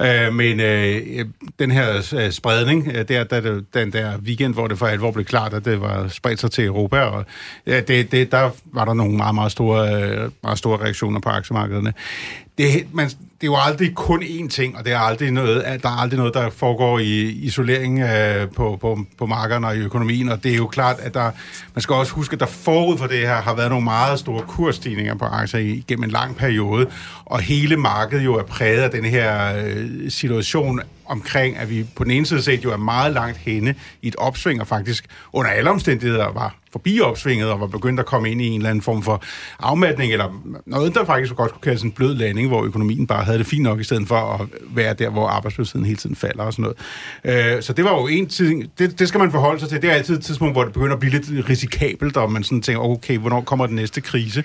[0.00, 1.26] Uh, men uh,
[1.58, 5.24] den her uh, spredning, uh, der, der, den der weekend, hvor det for alvor blev
[5.24, 7.24] klart, at det var spredt sig til Europa, og
[7.66, 11.20] uh, det, det, der var var der nogle meget, meget store, øh, meget store reaktioner
[11.20, 11.92] på aktiemarkederne.
[12.58, 15.88] Det, man, det er jo aldrig kun én ting, og det er aldrig noget, der
[15.88, 20.28] er aldrig noget, der foregår i isolering øh, på, på, på markederne og i økonomien,
[20.28, 21.30] og det er jo klart, at der,
[21.74, 24.42] man skal også huske, at der forud for det her har været nogle meget store
[24.42, 26.86] kursstigninger på aktier igennem en lang periode,
[27.24, 32.04] og hele markedet jo er præget af den her øh, situation omkring, at vi på
[32.04, 35.50] den ene side set jo er meget langt henne i et opsving, og faktisk under
[35.50, 38.82] alle omstændigheder var forbi opsvinget og var begyndt at komme ind i en eller anden
[38.82, 39.22] form for
[39.60, 43.38] afmatning, eller noget, der faktisk godt kunne kaldes en blød landing, hvor økonomien bare havde
[43.38, 46.52] det fint nok, i stedet for at være der, hvor arbejdsløsheden hele tiden falder og
[46.52, 46.74] sådan
[47.24, 47.56] noget.
[47.56, 49.82] Øh, så det var jo en tid, det, det skal man forholde sig til.
[49.82, 52.62] Det er altid et tidspunkt, hvor det begynder at blive lidt risikabelt, og man sådan
[52.62, 54.44] tænker, okay, hvornår kommer den næste krise?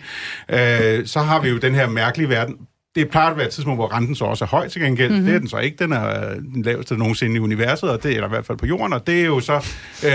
[0.50, 2.56] Øh, så har vi jo den her mærkelige verden,
[2.98, 5.12] det plejer at være et tidspunkt, hvor renten så også er høj til gengæld.
[5.12, 5.26] Mm-hmm.
[5.26, 5.78] Det er den så ikke.
[5.80, 8.94] Den er den laveste nogensinde i universet, og det, eller i hvert fald på jorden,
[8.94, 9.54] og det er jo så,
[10.04, 10.10] øh,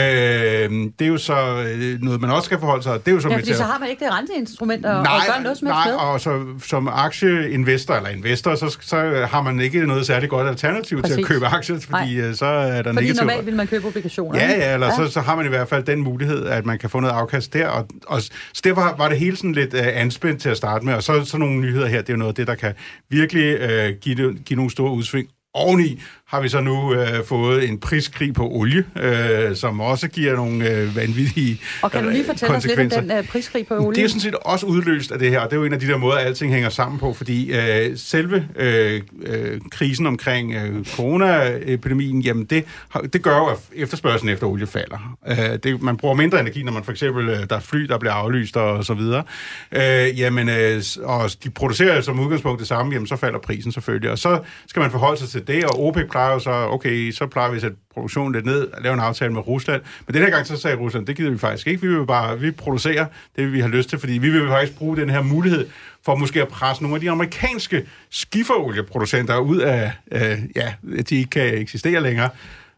[0.98, 3.04] det er jo så øh, noget, man også skal forholde sig.
[3.04, 5.34] Det er jo så ja, fordi så har man ikke det renteinstrument at, nej, at
[5.34, 5.94] gøre noget som Nej, med.
[5.94, 11.00] og så, som aktieinvestor eller investor, så, så har man ikke noget særligt godt alternativ
[11.00, 11.14] Præcis.
[11.14, 12.28] til at købe aktier, fordi nej.
[12.28, 13.14] Øh, så er der fordi negativ...
[13.14, 14.38] Fordi normalt vil man købe obligationer.
[14.38, 15.06] Ja, ja, eller ja.
[15.06, 17.52] Så, så har man i hvert fald den mulighed, at man kan få noget afkast
[17.52, 20.84] der, og, og så derfor var det hele sådan lidt uh, anspændt til at starte
[20.84, 22.71] med, og så, så nogle nyheder her, det er jo noget af det, der kan
[23.10, 25.28] virkelig øh, give, give nogle store udsving.
[25.54, 26.00] Oveni
[26.32, 30.70] har vi så nu øh, fået en priskrig på olie, øh, som også giver nogle
[30.70, 33.94] øh, vanvittige Og kan du lige fortælle os lidt om den øh, priskrig på olie?
[33.96, 35.80] Det er sådan set også udløst af det her, og det er jo en af
[35.80, 40.84] de der måder, alting hænger sammen på, fordi øh, selve øh, øh, krisen omkring øh,
[40.84, 42.64] coronaepidemien, jamen det,
[43.12, 45.16] det gør jo, at efterspørgselen efter olie falder.
[45.28, 47.98] Øh, det, man bruger mindre energi, når man for eksempel, øh, der er fly, der
[47.98, 49.22] bliver aflyst og, og så videre.
[49.72, 54.10] Øh, jamen, øh, og de producerer som udgangspunkt det samme, jamen så falder prisen selvfølgelig,
[54.10, 57.26] og så skal man forholde sig til det, og OPEC plejer jo så, okay, så
[57.26, 59.82] plejer vi at sætte produktionen lidt ned, lave en aftale med Rusland.
[60.06, 61.80] Men den her gang så sagde Rusland, det gider vi faktisk ikke.
[61.80, 63.06] Vi vil bare vi producerer
[63.36, 65.68] det, vi har lyst til, fordi vi vil faktisk bruge den her mulighed
[66.04, 71.16] for måske at presse nogle af de amerikanske skiferolieproducenter ud af, øh, ja, at de
[71.16, 72.28] ikke kan eksistere længere.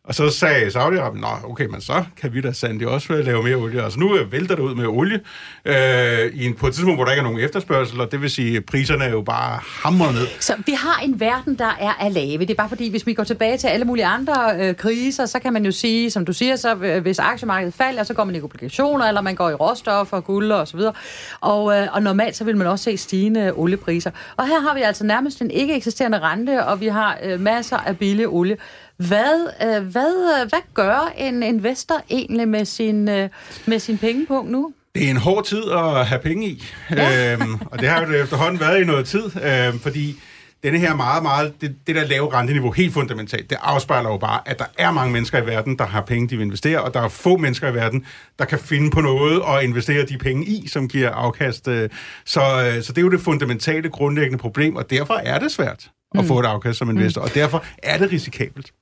[0.08, 3.56] Og så sagde Saudi-Arabien, nå, okay, men så kan vi da sandelig også lave mere
[3.56, 3.82] olie.
[3.82, 5.20] Altså nu vælter det ud med olie
[5.64, 8.30] øh, i en, på et tidspunkt, hvor der ikke er nogen efterspørgsel, og det vil
[8.30, 10.26] sige, at priserne er jo bare hammer ned.
[10.40, 12.38] Så vi har en verden, der er af lave.
[12.38, 15.38] Det er bare fordi, hvis vi går tilbage til alle mulige andre øh, kriser, så
[15.38, 18.36] kan man jo sige, som du siger, så øh, hvis aktiemarkedet falder, så går man
[18.36, 20.92] i obligationer, eller man går i råstoffer, guld og så videre.
[21.40, 24.10] Og, øh, og normalt så vil man også se stigende oliepriser.
[24.36, 27.76] Og her har vi altså nærmest en ikke eksisterende rente, og vi har øh, masser
[27.76, 28.56] af billig olie.
[28.96, 33.28] Hvad, øh, hvad, øh, hvad gør en investor egentlig med sin, øh,
[33.66, 34.72] med sin pengepunkt nu?
[34.94, 37.32] Det er en hård tid at have penge i, ja.
[37.32, 40.16] øhm, og det har jo efterhånden været i noget tid, øhm, fordi
[40.64, 44.40] denne her meget, meget, det, det der lave renteniveau, helt fundamentalt, det afspejler jo bare,
[44.46, 47.00] at der er mange mennesker i verden, der har penge, de vil investere, og der
[47.00, 48.06] er få mennesker i verden,
[48.38, 51.68] der kan finde på noget og investere de penge i, som giver afkast.
[51.68, 51.90] Øh,
[52.24, 55.90] så, øh, så det er jo det fundamentale, grundlæggende problem, og derfor er det svært
[56.14, 56.26] at mm.
[56.26, 57.24] få et afkast som investor, mm.
[57.24, 58.72] og derfor er det risikabelt.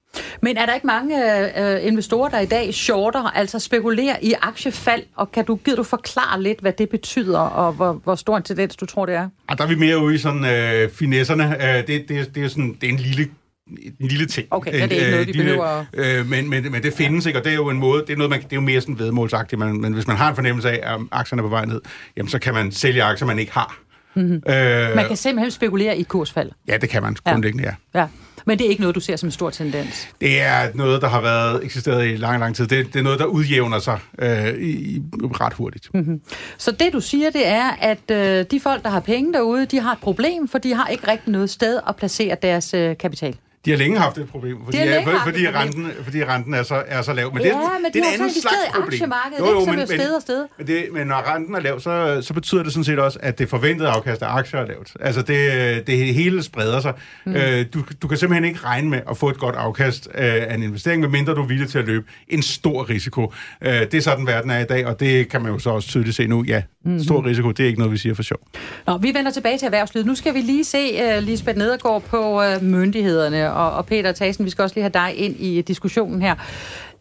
[0.43, 1.17] Men er der ikke mange
[1.61, 5.83] øh, investorer, der i dag shorter, altså spekulerer i aktiefald, og kan du, gider du
[5.83, 9.29] forklare lidt, hvad det betyder, og hvor, hvor stor en tendens du tror, det er?
[9.51, 11.45] Ja, der er vi mere ude i sådan øh, finesserne.
[11.45, 13.29] Øh, det, det, det, er sådan, det er en lille
[14.01, 14.47] en lille ting.
[14.51, 15.85] Okay, ja, det er ikke noget, de lille, behøver...
[15.95, 18.17] Øh, men, men, men det findes ikke, og det er jo en måde, det er,
[18.17, 20.71] noget, man, det er jo mere sådan vedmålsagtigt, men, men hvis man har en fornemmelse
[20.71, 21.81] af, at aktierne er på vej ned,
[22.17, 23.79] jamen så kan man sælge aktier, man ikke har.
[24.15, 24.43] Mm-hmm.
[24.53, 26.51] Øh, man kan simpelthen spekulere i kursfald.
[26.69, 28.01] Ja, det kan man grundlæggende, ja.
[28.01, 28.07] ja.
[28.47, 30.09] Men det er ikke noget, du ser som en stor tendens?
[30.21, 32.67] Det er noget, der har været eksisteret i lang, lang tid.
[32.67, 35.95] Det, det er noget, der udjævner sig øh, i, ret hurtigt.
[35.95, 36.21] Mm-hmm.
[36.59, 39.81] Så det, du siger, det er, at øh, de folk, der har penge derude, de
[39.81, 43.37] har et problem, for de har ikke rigtig noget sted at placere deres øh, kapital.
[43.65, 46.83] De har længe haft et problem, fordi, de er, fordi, renten, fordi renten er så,
[46.87, 47.35] er så lav.
[47.35, 49.13] Men ja, det, men det er en anden slags problem.
[49.39, 50.47] Jo, jo, men, men, sted og sted.
[50.59, 53.39] Men, det, men når renten er lav, så, så betyder det sådan set også, at
[53.39, 54.93] det forventede afkast af aktier er lavt.
[55.01, 56.93] Altså det, det hele spreder sig.
[57.27, 57.37] Mm.
[57.37, 60.63] Øh, du, du kan simpelthen ikke regne med at få et godt afkast af en
[60.63, 63.33] investering, medmindre du er villig til at løbe en stor risiko.
[63.63, 65.89] Øh, det er sådan, verden er i dag, og det kan man jo så også
[65.89, 66.45] tydeligt se nu.
[66.49, 67.05] Ja, mm-hmm.
[67.05, 68.39] stor risiko, det er ikke noget, vi siger for sjov.
[68.87, 70.07] Nå, vi vender tilbage til erhvervslivet.
[70.07, 74.45] Nu skal vi lige se uh, Lisbeth Nedergaard på uh, myndighederne, og, og Peter Tasen,
[74.45, 76.35] vi skal også lige have dig ind i diskussionen her.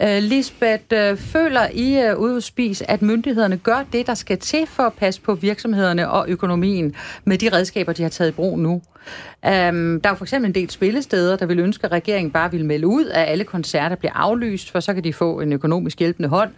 [0.04, 4.38] Uh, Lisbeth, uh, føler I uh, ude hos Spis, at myndighederne gør det, der skal
[4.38, 8.34] til for at passe på virksomhederne og økonomien med de redskaber, de har taget i
[8.34, 8.72] brug nu?
[8.72, 8.82] Um,
[9.44, 12.66] der er jo for eksempel en del spillesteder, der vil ønske, at regeringen bare vil
[12.66, 16.30] melde ud, at alle koncerter bliver aflyst, for så kan de få en økonomisk hjælpende
[16.30, 16.50] hånd.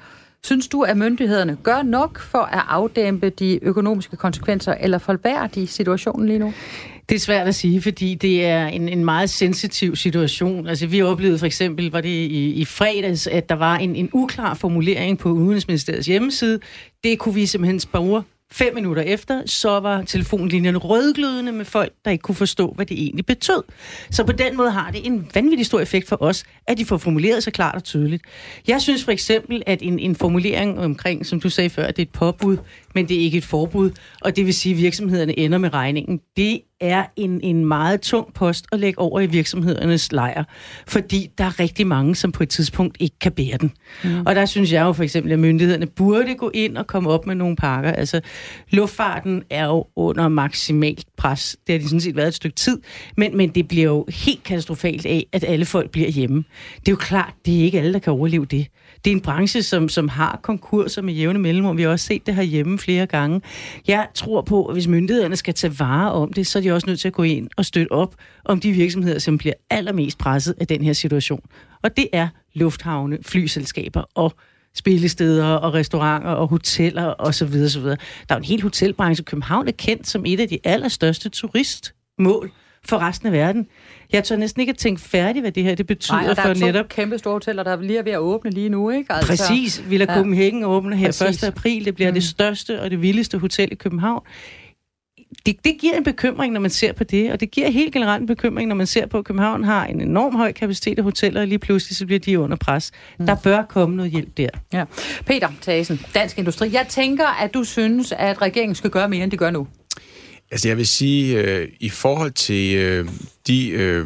[0.46, 5.68] Synes du, at myndighederne gør nok for at afdæmpe de økonomiske konsekvenser, eller forværre de
[5.68, 6.54] situationen lige nu?
[7.10, 10.68] Det er svært at sige, fordi det er en, en meget sensitiv situation.
[10.68, 14.10] Altså, vi oplevede for eksempel, var det i, i fredags, at der var en, en
[14.14, 16.60] uklar formulering på Udenrigsministeriets hjemmeside.
[17.04, 18.24] Det kunne vi simpelthen spore
[18.54, 23.02] Fem minutter efter, så var telefonlinjen rødglødende med folk, der ikke kunne forstå, hvad det
[23.02, 23.64] egentlig betød.
[24.12, 26.98] Så på den måde har det en vanvittig stor effekt for os, at de får
[26.98, 28.24] formuleret sig klart og tydeligt.
[28.68, 32.02] Jeg synes for eksempel, at en, en formulering omkring, som du sagde før, at det
[32.02, 32.58] er et påbud,
[32.96, 36.20] men det er ikke et forbud, og det vil sige, at virksomhederne ender med regningen.
[36.38, 40.44] Det er en, en meget tung post at lægge over i virksomhedernes lejr,
[40.88, 43.72] fordi der er rigtig mange, som på et tidspunkt ikke kan bære den.
[44.04, 44.26] Mm.
[44.26, 47.28] Og der synes jeg jo for eksempel, at myndighederne burde gå ind og komme op
[47.28, 47.92] med nogle pakker.
[47.92, 48.22] Altså,
[48.70, 51.58] luftfarten er jo under maksimalt pres.
[51.68, 52.82] Det har de sådan set været et stykke tid,
[53.18, 56.44] men, men det bliver jo helt katastrofalt af, at alle folk bliver hjemme.
[56.80, 58.68] Det er jo klart, det er ikke alle, der kan overleve det.
[59.06, 61.78] Det er en branche, som, som har konkurser med jævne mellemrum.
[61.78, 63.42] Vi har også set det her hjemme flere gange.
[63.88, 66.88] Jeg tror på, at hvis myndighederne skal tage vare om det, så er de også
[66.88, 70.56] nødt til at gå ind og støtte op om de virksomheder, som bliver allermest presset
[70.60, 71.42] af den her situation.
[71.84, 74.34] Og det er lufthavne, flyselskaber og
[74.76, 77.44] spillesteder og restauranter og hoteller osv.
[77.44, 77.84] osv.
[77.84, 77.96] Der
[78.30, 79.24] er jo en hel hotelbranche.
[79.24, 82.52] København er kendt som et af de allerstørste turistmål
[82.88, 83.68] for resten af verden.
[84.14, 86.42] Jeg tør næsten ikke at tænke færdigt, hvad det her det betyder Nej, og der
[86.42, 86.90] for er to netop...
[86.90, 89.14] kæmpe store hoteller, der er lige ved at åbne lige nu, ikke?
[89.14, 89.84] Altså, Præcis.
[89.90, 90.16] Villa ja.
[90.16, 91.44] Copenhagen åbner her Præcis.
[91.44, 91.48] 1.
[91.48, 91.86] april.
[91.86, 92.14] Det bliver mm.
[92.14, 94.24] det største og det vildeste hotel i København.
[95.46, 98.22] Det, det giver en bekymring, når man ser på det, og det giver helt generelt
[98.22, 101.42] en bekymring, når man ser på, at København har en enorm høj kapacitet af hoteller,
[101.42, 102.92] og lige pludselig så bliver de under pres.
[103.20, 103.26] Mm.
[103.26, 104.50] Der bør komme noget hjælp der.
[104.74, 104.86] Ja.
[105.26, 106.74] Peter Tasen, Dansk Industri.
[106.74, 109.68] Jeg tænker, at du synes, at regeringen skal gøre mere, end de gør nu.
[110.54, 113.10] Altså jeg vil sige, øh, i forhold til øh,
[113.48, 114.06] de, øh,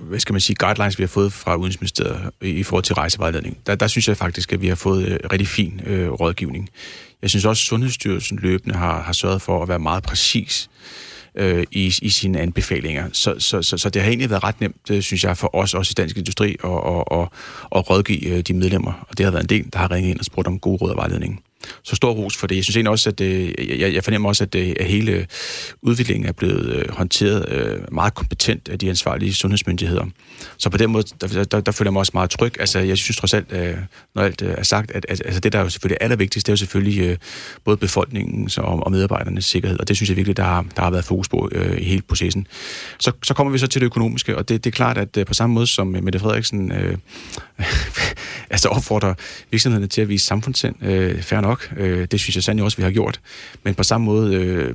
[0.00, 3.74] hvad skal man sige, guidelines, vi har fået fra Udenrigsministeriet i forhold til rejsevejledning, der,
[3.74, 6.68] der synes jeg faktisk, at vi har fået øh, rigtig fin øh, rådgivning.
[7.22, 10.70] Jeg synes også, at Sundhedsstyrelsen løbende har, har sørget for at være meget præcis
[11.34, 13.08] øh, i, i sine anbefalinger.
[13.12, 15.74] Så, så, så, så det har egentlig været ret nemt, øh, synes jeg, for os,
[15.74, 17.28] også i Dansk Industri, at, at, at,
[17.76, 19.06] at rådgive øh, de medlemmer.
[19.08, 20.90] Og det har været en del, der har ringet ind og spurgt om gode råd
[20.90, 21.42] og vejledning.
[21.82, 22.56] Så stor ros for det.
[22.56, 25.26] Jeg synes egentlig også, at det, øh, jeg, jeg fornemmer også, at, det, at hele
[25.82, 30.04] udviklingen er blevet øh, håndteret øh, meget kompetent af de ansvarlige sundhedsmyndigheder.
[30.58, 32.60] Så på den måde, der, der, der føler jeg mig også meget tryg.
[32.60, 33.76] Altså, jeg synes trods alt, øh,
[34.14, 36.52] når alt øh, er sagt, at, at altså, det, der er jo selvfølgelig allervigtigst, det
[36.52, 37.16] er jo selvfølgelig øh,
[37.64, 40.90] både befolkningens og, og medarbejdernes sikkerhed, og det synes jeg virkelig, der har, der har
[40.90, 42.46] været fokus på øh, i hele processen.
[43.00, 45.26] Så, så kommer vi så til det økonomiske, og det, det er klart, at øh,
[45.26, 46.96] på samme måde som Mette Frederiksen øh,
[48.50, 49.14] altså opfordrer
[49.50, 52.82] virksomhederne til at vise samfundssind, øh, fair nok, øh, det synes jeg sandelig også, vi
[52.82, 53.20] har gjort,
[53.62, 54.74] men på samme måde, øh,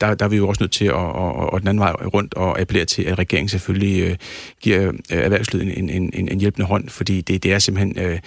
[0.00, 2.34] der, der er vi jo også nødt til at, at, at den anden vej rundt
[2.34, 4.16] og appellere til, at regeringen selvfølgelig øh,
[4.60, 8.18] giver øh, erhvervslivet en, en, en, en hjælpende hånd, fordi det, det er simpelthen øh,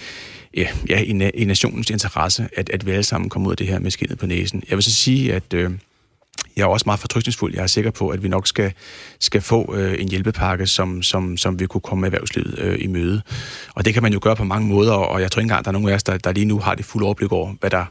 [0.56, 3.66] ja, ja, i, i nationens interesse, at, at vi alle sammen kommer ud af det
[3.66, 4.62] her med skinnet på næsen.
[4.68, 5.70] Jeg vil så sige, at øh,
[6.56, 7.54] jeg er også meget fortrystningsfuld.
[7.54, 8.72] Jeg er sikker på, at vi nok skal,
[9.20, 13.22] skal få øh, en hjælpepakke, som, som, som vi kunne komme erhvervslivet øh, i møde.
[13.74, 15.70] Og det kan man jo gøre på mange måder, og jeg tror ikke engang, der
[15.70, 17.84] er nogen af os, der, der lige nu har det fulde overblik over, hvad der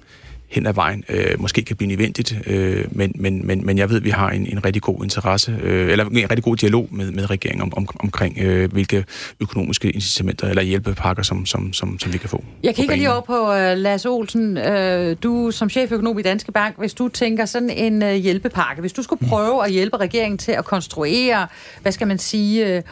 [0.47, 3.97] hen ad vejen øh, måske kan blive nødvendigt, øh, men, men, men, men jeg ved,
[3.97, 7.11] at vi har en, en rigtig god interesse, øh, eller en rigtig god dialog med,
[7.11, 9.05] med regeringen om, om, omkring, øh, hvilke
[9.39, 12.43] økonomiske incitamenter eller hjælpepakker, som, som, som, som vi kan få.
[12.63, 14.57] Jeg kigger lige over på uh, Lars Olsen.
[14.57, 18.93] Uh, du som cheføkonom i Danske Bank, hvis du tænker sådan en uh, hjælpepakke, hvis
[18.93, 21.47] du skulle prøve at hjælpe regeringen til at konstruere,
[21.81, 22.83] hvad skal man sige,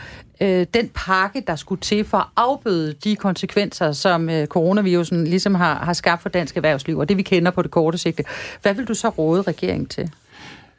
[0.43, 5.56] øh, den pakke, der skulle til for at afbøde de konsekvenser, som øh, coronavirusen ligesom
[5.56, 8.23] har, har skabt for dansk erhvervsliv, og det vi kender på det korte sigte.
[8.62, 10.12] Hvad vil du så råde regeringen til?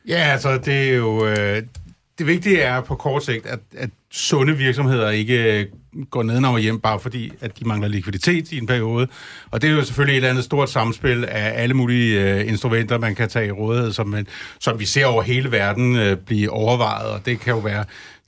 [0.09, 1.27] Ja, altså det er jo...
[1.27, 1.63] Øh,
[2.19, 5.67] det vigtige er på kort sigt, at, at sunde virksomheder ikke øh,
[6.11, 9.09] går ned og hjem, bare fordi, at de mangler likviditet i en periode.
[9.51, 12.99] Og det er jo selvfølgelig et eller andet stort samspil af alle mulige øh, instrumenter,
[12.99, 14.27] man kan tage i rådighed, som, man,
[14.61, 17.11] som vi ser over hele verden øh, blive overvejet.
[17.11, 17.85] Og det kan jo være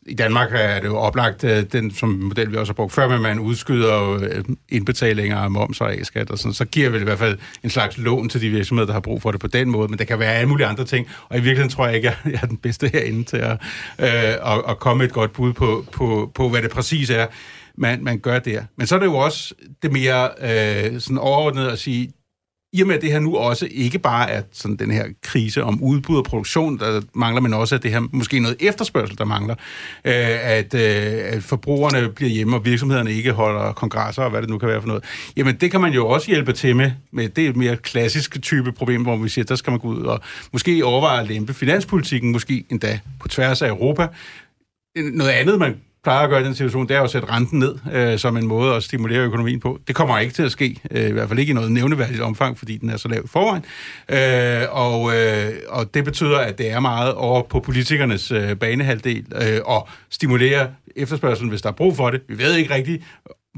[0.08, 3.08] i Danmark er det jo oplagt, øh, den som model, vi også har brugt før,
[3.08, 7.02] men man udskyder øh, indbetalinger af moms og A-skat og sådan, så giver vi i
[7.02, 9.70] hvert fald en slags lån til de virksomheder, der har brug for det på den
[9.70, 12.08] måde, men der kan være alle mulige andre ting, og i virkeligheden tror jeg ikke,
[12.08, 13.52] at jeg er den bedste herinde til at,
[13.98, 17.26] øh, at, at komme et godt bud på, på, på, hvad det præcis er,
[17.78, 18.62] man, man gør der.
[18.76, 22.12] Men så er det jo også det mere øh, sådan overordnet at sige,
[22.76, 25.64] i og med, at det her nu også ikke bare er sådan den her krise
[25.64, 29.24] om udbud og produktion, der mangler, men også at det her måske noget efterspørgsel, der
[29.24, 29.54] mangler,
[30.04, 34.50] øh, at, øh, at forbrugerne bliver hjemme, og virksomhederne ikke holder kongresser, og hvad det
[34.50, 35.04] nu kan være for noget.
[35.36, 36.90] Jamen, det kan man jo også hjælpe til med.
[37.12, 39.88] med det er et mere klassisk type problem, hvor vi siger, der skal man gå
[39.88, 40.20] ud og
[40.52, 44.06] måske overveje at lempe finanspolitikken, måske endda på tværs af Europa.
[44.96, 45.74] Noget andet, man
[46.06, 48.46] plejer at gøre i den situation, det er at sætte renten ned øh, som en
[48.46, 49.78] måde at stimulere økonomien på.
[49.86, 52.58] Det kommer ikke til at ske, øh, i hvert fald ikke i noget nævneværdigt omfang,
[52.58, 53.64] fordi den er så lav i forvejen.
[54.08, 59.24] Øh, og, øh, og det betyder, at det er meget over på politikernes øh, banehalvdel
[59.34, 62.20] øh, at stimulere efterspørgselen, hvis der er brug for det.
[62.28, 63.02] Vi ved ikke rigtigt,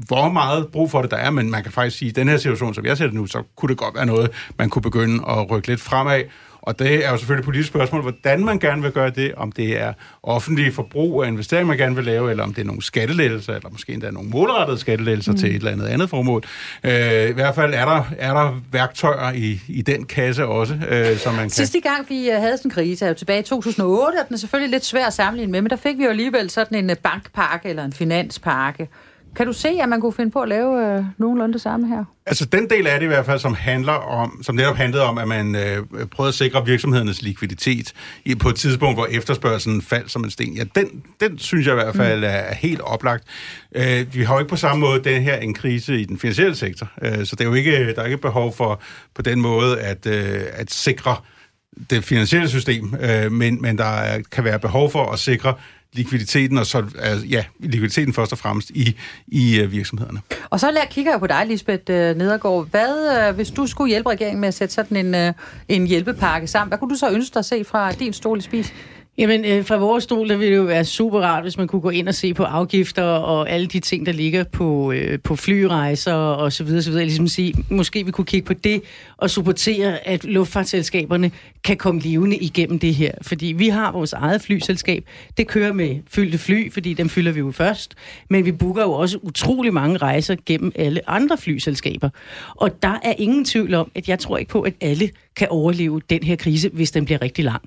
[0.07, 2.29] hvor meget brug for det der er, men man kan faktisk sige, at i den
[2.29, 4.81] her situation, som jeg ser det nu, så kunne det godt være noget, man kunne
[4.81, 6.21] begynde at rykke lidt fremad,
[6.61, 9.51] og det er jo selvfølgelig et politisk spørgsmål, hvordan man gerne vil gøre det, om
[9.51, 9.93] det er
[10.23, 13.69] offentlige forbrug og investering, man gerne vil lave, eller om det er nogle skattelettelser, eller
[13.69, 15.37] måske endda nogle målrettede skattelettelser mm.
[15.37, 16.43] til et eller andet andet formål.
[16.83, 21.17] Øh, I hvert fald er der, er der værktøjer i, i den kasse også, øh,
[21.17, 21.49] som man kan...
[21.49, 24.33] Sidste gang, vi øh, havde sådan en krise, er jo tilbage i 2008, og den
[24.33, 26.89] er selvfølgelig lidt svær at sammenligne med, men der fik vi jo alligevel sådan en
[26.89, 28.87] øh, bankpakke eller en finanspakke,
[29.35, 32.03] kan du se, at man kunne finde på at lave øh, nogenlunde det samme her?
[32.25, 35.17] Altså den del af det i hvert fald, som handler om, som netop handlede om,
[35.17, 37.93] at man øh, prøvede at sikre virksomhedernes likviditet
[38.25, 40.53] i, på et tidspunkt, hvor efterspørgselen faldt som en sten.
[40.53, 43.23] Ja, den, den synes jeg i hvert fald er, er helt oplagt.
[43.75, 46.55] Øh, vi har jo ikke på samme måde den her en krise i den finansielle
[46.55, 48.81] sektor, øh, så det er jo ikke, der er ikke behov for
[49.15, 51.15] på den måde at, øh, at sikre
[51.89, 55.53] det finansielle system, øh, men, men der er, kan være behov for at sikre
[55.93, 58.95] likviditeten, og så, altså, ja, likviditeten først og fremmest i,
[59.27, 60.21] i uh, virksomhederne.
[60.49, 62.69] Og så lad, kigger jeg på dig, Lisbeth uh, Nedergaard.
[62.69, 65.33] Hvad, uh, hvis du skulle hjælpe regeringen med at sætte sådan en, uh,
[65.67, 68.41] en hjælpepakke sammen, hvad kunne du så ønske dig at se fra din stol i
[68.41, 68.73] spis?
[69.19, 71.81] Jamen, øh, fra vores stol, der ville det jo være super rart, hvis man kunne
[71.81, 75.35] gå ind og se på afgifter og alle de ting, der ligger på, øh, på
[75.35, 77.05] flyrejser og så videre, så videre.
[77.05, 78.81] Ligesom sige, måske vi kunne kigge på det
[79.17, 81.31] og supportere, at luftfartsselskaberne
[81.63, 83.11] kan komme levende igennem det her.
[83.21, 85.03] Fordi vi har vores eget flyselskab.
[85.37, 87.95] Det kører med fyldte fly, fordi dem fylder vi jo først.
[88.29, 92.09] Men vi booker jo også utrolig mange rejser gennem alle andre flyselskaber.
[92.55, 96.01] Og der er ingen tvivl om, at jeg tror ikke på, at alle kan overleve
[96.09, 97.61] den her krise, hvis den bliver rigtig lang.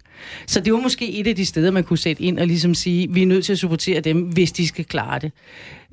[0.46, 3.10] Så det var måske et af de steder, man kunne sætte ind og ligesom sige,
[3.10, 5.32] vi er nødt til at supportere dem, hvis de skal klare det.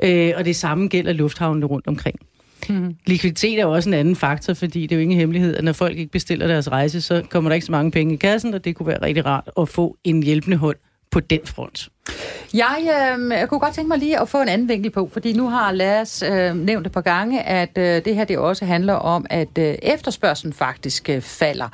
[0.04, 2.20] Øh, og det samme gælder lufthavnene rundt omkring.
[2.70, 2.96] Mm.
[3.06, 5.98] Likviditet er også en anden faktor, fordi det er jo ingen hemmelighed, at når folk
[5.98, 8.76] ikke bestiller deres rejse, så kommer der ikke så mange penge i kassen, og det
[8.76, 10.78] kunne være rigtig rart at få en hjælpende hånd
[11.12, 11.90] på den front.
[12.54, 15.34] Jeg, øh, jeg kunne godt tænke mig lige at få en anden vinkel på, fordi
[15.34, 18.94] nu har Lars øh, nævnt et par gange, at øh, det her det også handler
[18.94, 21.70] om, at øh, efterspørgselen faktisk øh, falder.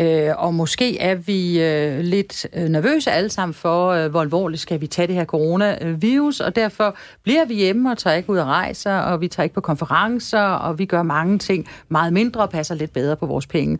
[0.00, 4.62] Øh, og måske er vi øh, lidt øh, nervøse alle sammen for, øh, hvor alvorligt
[4.62, 8.38] skal vi tage det her coronavirus, og derfor bliver vi hjemme og tager ikke ud
[8.38, 12.40] og rejser, og vi tager ikke på konferencer, og vi gør mange ting meget mindre
[12.40, 13.78] og passer lidt bedre på vores penge.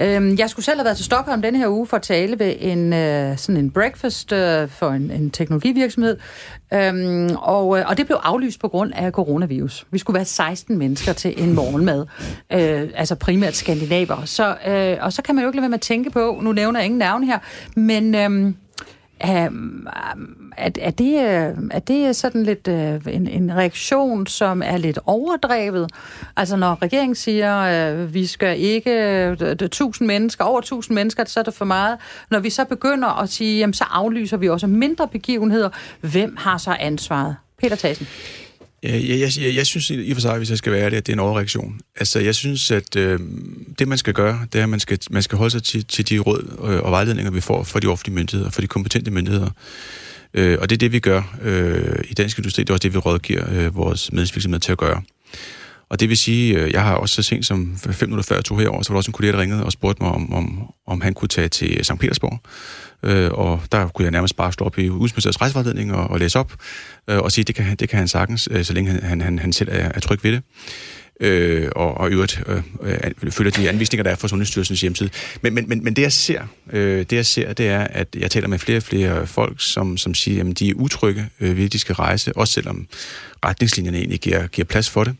[0.00, 2.54] Øh, jeg skulle selv have været til Stockholm denne her uge for at tale ved
[2.58, 6.16] en, øh, sådan en breakfast øh, for en, en teknologivirksomhed,
[6.74, 9.86] øhm, og, øh, og det blev aflyst på grund af coronavirus.
[9.90, 12.06] Vi skulle være 16 mennesker til en morgenmad,
[12.52, 14.24] øh, altså primært skandinaver.
[14.24, 16.52] Så, øh, og så kan man jo ikke lade være med at tænke på, nu
[16.52, 17.38] nævner jeg ingen navn her,
[17.76, 18.14] men...
[18.14, 18.54] Øh,
[19.28, 19.88] Um,
[20.56, 24.98] er, er, det, øh, er det sådan lidt uh, en, en reaktion, som er lidt
[25.06, 25.90] overdrevet?
[26.36, 31.40] Altså når regeringen siger, uh, vi skal ikke uh, 1000 mennesker, over 1000 mennesker, så
[31.40, 31.98] er det for meget.
[32.30, 35.68] Når vi så begynder at sige, jamen, så aflyser vi også mindre begivenheder.
[36.00, 37.36] Hvem har så ansvaret?
[37.58, 38.06] Peter Tassen.
[38.82, 40.96] Øh, jeg, jeg, jeg, jeg synes i og for sig, hvis jeg skal være det,
[40.96, 41.80] at det er en overreaktion.
[41.96, 43.20] Altså, jeg synes, at øh,
[43.78, 46.08] det, man skal gøre, det er, at man skal, man skal holde sig til, til
[46.08, 49.50] de råd øh, og vejledninger, vi får fra de offentlige myndigheder, fra de kompetente myndigheder.
[50.34, 52.62] Øh, og det er det, vi gør øh, i Dansk Industri.
[52.62, 55.02] Det er også det, vi rådgiver øh, vores medlemsvirksomheder til at gøre.
[55.88, 58.44] Og det vil sige, øh, jeg har også så sent som fem minutter før jeg
[58.44, 60.72] tog herover, så var der også en kollega, der ringede og spurgte mig, om, om,
[60.86, 61.98] om han kunne tage til St.
[62.00, 62.40] Petersborg.
[63.02, 66.38] Øh, og der kunne jeg nærmest bare stå op i Udenrigsministeriets rejsevejledning og, og læse
[66.38, 66.52] op,
[67.10, 69.52] øh, og sige, det kan, det kan han sagtens, øh, så længe han, han, han
[69.52, 70.42] selv er, er tryg ved det.
[71.20, 75.10] Øh, og, og i øvrigt øh, øh, følger de anvisninger, der er fra Sundhedsstyrelsens hjemmeside.
[75.42, 76.42] Men, men, men, men det, jeg ser,
[76.72, 79.96] øh, det, jeg ser, det er, at jeg taler med flere og flere folk, som,
[79.96, 82.86] som siger, at de er utrygge øh, ved, at de skal rejse, også selvom
[83.44, 85.16] retningslinjerne egentlig giver, giver plads for det.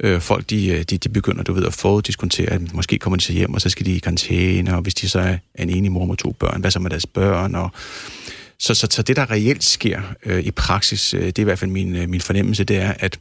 [0.00, 3.24] Øh, folk, de, øh, de, de begynder, du ved, at foruddiskontere, at måske kommer de
[3.24, 5.18] så hjem, og så skal de i karantæne, og hvis de så
[5.54, 7.70] er en enig mor med to børn, hvad så med deres børn, og
[8.58, 11.58] så, så, så det, der reelt sker øh, i praksis, øh, det er i hvert
[11.58, 13.18] fald min, øh, min fornemmelse, det er, at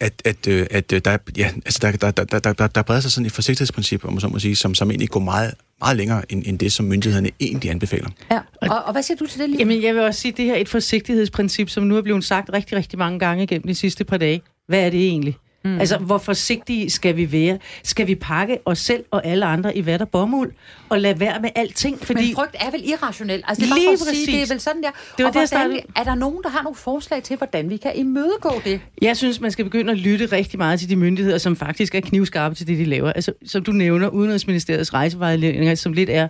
[0.00, 3.00] at, at, øh, at, at der, ja, altså der, der, der, der, der, der breder
[3.00, 6.32] sig sådan et forsigtighedsprincip, om så må sige, som, som egentlig går meget, meget længere
[6.32, 8.10] end, end det, som myndighederne egentlig anbefaler.
[8.30, 8.40] Ja.
[8.62, 9.58] Og, og hvad siger du til det lige?
[9.58, 12.24] Jamen, jeg vil også sige, at det her er et forsigtighedsprincip, som nu er blevet
[12.24, 14.42] sagt rigtig, rigtig mange gange gennem de sidste par dage.
[14.66, 15.36] Hvad er det egentlig?
[15.64, 15.78] Mm.
[15.78, 17.58] Altså, hvor forsigtige skal vi være?
[17.82, 20.52] Skal vi pakke os selv og alle andre i vat og bomuld,
[20.88, 21.98] og lade være med alting?
[21.98, 22.26] Fordi...
[22.26, 23.42] Men frygt er vel irrationel?
[23.48, 24.90] Altså, det er bare for at sige, det er vel sådan der.
[24.90, 27.76] Det var og det, hvordan, er der nogen, der har nogle forslag til, hvordan vi
[27.76, 28.80] kan imødegå det?
[29.02, 32.00] Jeg synes, man skal begynde at lytte rigtig meget til de myndigheder, som faktisk er
[32.00, 33.12] knivskarpe til det, de laver.
[33.12, 36.28] Altså, som du nævner, Udenrigsministeriets rejsevejledninger, som lidt er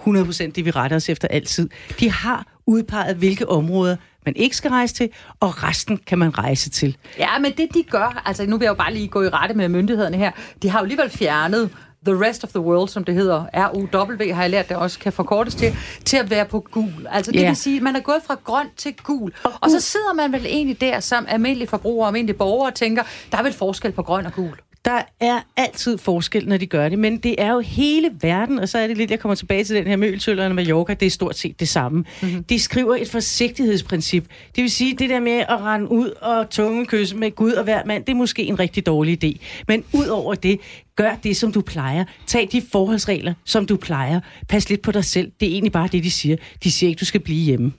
[0.00, 1.68] 100% det, vi retter os efter altid.
[2.00, 5.10] De har udpeget, hvilke områder man ikke skal rejse til,
[5.40, 6.96] og resten kan man rejse til.
[7.18, 9.54] Ja, men det de gør, altså nu vil jeg jo bare lige gå i rette
[9.54, 10.30] med myndighederne her,
[10.62, 11.70] de har jo alligevel fjernet
[12.06, 15.12] The Rest of the World, som det hedder, RUW, har jeg lært, det også kan
[15.12, 17.06] forkortes til, til at være på gul.
[17.10, 17.48] Altså det yeah.
[17.48, 19.32] vil sige, at man er gået fra grøn til gul.
[19.44, 22.74] Og, og så sidder man vel egentlig der som almindelig forbruger og almindelig borger og
[22.74, 23.02] tænker,
[23.32, 24.56] der er vel forskel på grøn og gul.
[24.84, 28.68] Der er altid forskel, når de gør det, men det er jo hele verden, og
[28.68, 31.10] så er det lidt, jeg kommer tilbage til den her møltøllerne med Mallorca, det er
[31.10, 32.04] stort set det samme.
[32.22, 32.44] Mm-hmm.
[32.44, 34.26] De skriver et forsigtighedsprincip.
[34.56, 37.84] Det vil sige, det der med at rende ud og tungekysse med Gud og hver
[37.86, 39.38] mand, det er måske en rigtig dårlig idé.
[39.68, 40.60] Men ud over det,
[40.96, 42.04] gør det, som du plejer.
[42.26, 44.20] Tag de forholdsregler, som du plejer.
[44.48, 45.32] Pas lidt på dig selv.
[45.40, 46.36] Det er egentlig bare det, de siger.
[46.64, 47.72] De siger ikke, du skal blive hjemme.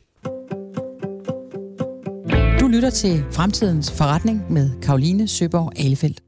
[2.59, 6.21] Du lytter til Fremtidens Forretning med Karoline Søborg Alefeldt.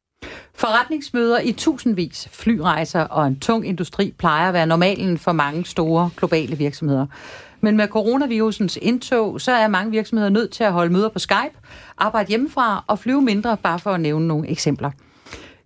[0.54, 6.10] Forretningsmøder i tusindvis, flyrejser og en tung industri plejer at være normalen for mange store
[6.16, 7.06] globale virksomheder.
[7.60, 11.58] Men med coronavirusens indtog, så er mange virksomheder nødt til at holde møder på Skype,
[11.98, 14.90] arbejde hjemmefra og flyve mindre, bare for at nævne nogle eksempler.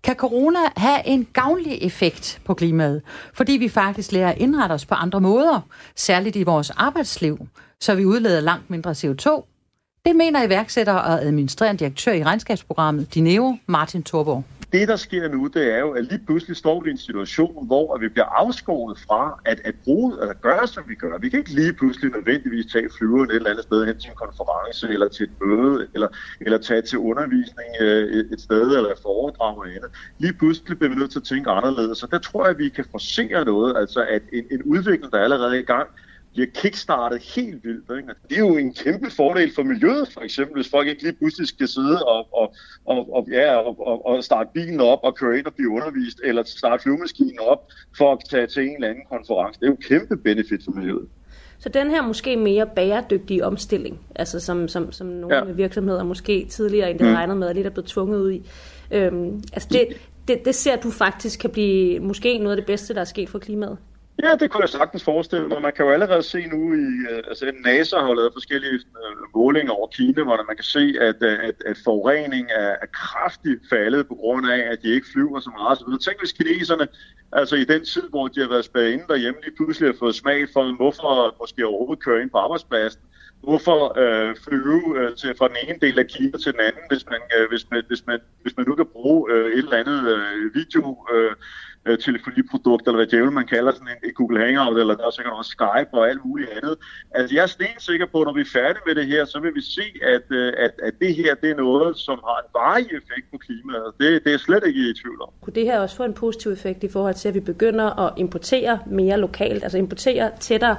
[0.02, 3.02] Kan corona have en gavnlig effekt på klimaet,
[3.34, 5.61] fordi vi faktisk lærer at indrette os på andre måder,
[5.96, 7.48] særligt i vores arbejdsliv,
[7.80, 9.46] så vi udleder langt mindre CO2?
[10.05, 15.46] Det mener iværksætter og administrerende direktør i regnskabsprogrammet Dineo, Martin Thorborg det, der sker nu,
[15.46, 18.98] det er jo, at lige pludselig står vi i en situation, hvor vi bliver afskåret
[18.98, 21.18] fra at, at bruge, eller gøre, som vi gør.
[21.18, 24.16] Vi kan ikke lige pludselig nødvendigvis tage flyveren et eller andet sted hen til en
[24.16, 26.09] konference, eller til et møde, eller,
[26.40, 29.90] eller tage til undervisning øh, et, et sted, eller et foredrag eller andet.
[30.18, 32.68] Lige pludselig bliver vi nødt til at tænke anderledes, så der tror jeg, at vi
[32.68, 35.88] kan forsere noget, altså at en, en udvikling, der er allerede i gang,
[36.33, 37.91] bliver kickstartet helt vildt.
[37.99, 38.09] Ikke?
[38.28, 41.49] Det er jo en kæmpe fordel for miljøet, for eksempel, hvis folk ikke lige pludselig
[41.49, 42.55] skal sidde og, og,
[42.87, 46.20] og, og, ja, og, og, og starte bilen op og køre ind og blive undervist,
[46.24, 47.62] eller starte flyvemaskinen op
[47.99, 49.61] for at tage til en eller anden konference.
[49.61, 51.09] Det er jo en kæmpe benefit for miljøet.
[51.59, 55.45] Så den her måske mere bæredygtige omstilling, altså som, som, som nogle ja.
[55.45, 57.14] virksomheder måske tidligere end det mm.
[57.14, 58.51] regnet med, lidt er blevet tvunget ud i,
[58.91, 59.87] øhm, altså det,
[60.28, 63.28] det, det ser du faktisk kan blive måske noget af det bedste, der er sket
[63.28, 63.78] for klimaet.
[64.23, 65.62] Ja, det kunne jeg sagtens forestille mig.
[65.62, 69.73] Man kan jo allerede se nu i, øh, altså NASA har lavet forskellige øh, målinger
[69.73, 74.09] over Kina, hvor man kan se, at, øh, at, at forurening er, er kraftigt faldet
[74.09, 75.79] på grund af, at de ikke flyver så meget.
[75.79, 76.89] Så Tænk hvis kineserne,
[77.33, 80.14] altså i den tid, hvor de har været spærret inde derhjemme, lige pludselig har fået
[80.14, 83.03] smag for, hvorfor måske overhovedet køre ind på arbejdspladsen,
[83.43, 87.05] hvorfor øh, flyve øh, til, fra den ene del af Kina til den anden, hvis
[87.11, 90.01] man, øh, hvis man, hvis man, hvis man nu kan bruge øh, et eller andet
[90.14, 91.33] øh, video øh,
[91.87, 95.11] øh, telefoniprodukt, eller hvad djævel man kalder sådan en, en Google Hangout, eller der er
[95.11, 96.76] sikkert også Skype og alt muligt andet.
[97.14, 99.55] Altså jeg er stensikker på, at når vi er færdige med det her, så vil
[99.55, 102.87] vi se, at, øh, at, at det her det er noget, som har en varig
[102.87, 103.93] effekt på klimaet.
[104.01, 105.28] Det, det er slet ikke i tvivl om.
[105.41, 108.12] Kunne det her også få en positiv effekt i forhold til, at vi begynder at
[108.16, 110.76] importere mere lokalt, altså importere tættere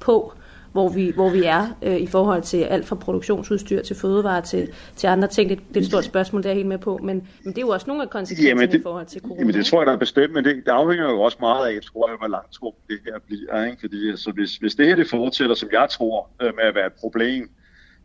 [0.00, 0.32] på
[0.72, 4.68] hvor vi, hvor vi er øh, i forhold til alt fra produktionsudstyr til fødevarer til,
[4.96, 5.50] til andre ting.
[5.50, 7.62] Det, det er et stort spørgsmål, det er helt med på, men, men det er
[7.62, 9.40] jo også nogle af konsekvenserne jamen det, i forhold til corona.
[9.40, 11.80] Jamen det tror jeg, der er bestemt, men det, det afhænger jo også meget af,
[11.82, 13.64] tror jeg, hvor langt tror det her bliver.
[13.64, 13.80] Ikke?
[13.80, 16.86] Fordi altså, hvis, hvis det her det fortsætter, som jeg tror, øh, med at være
[16.86, 17.50] et problem,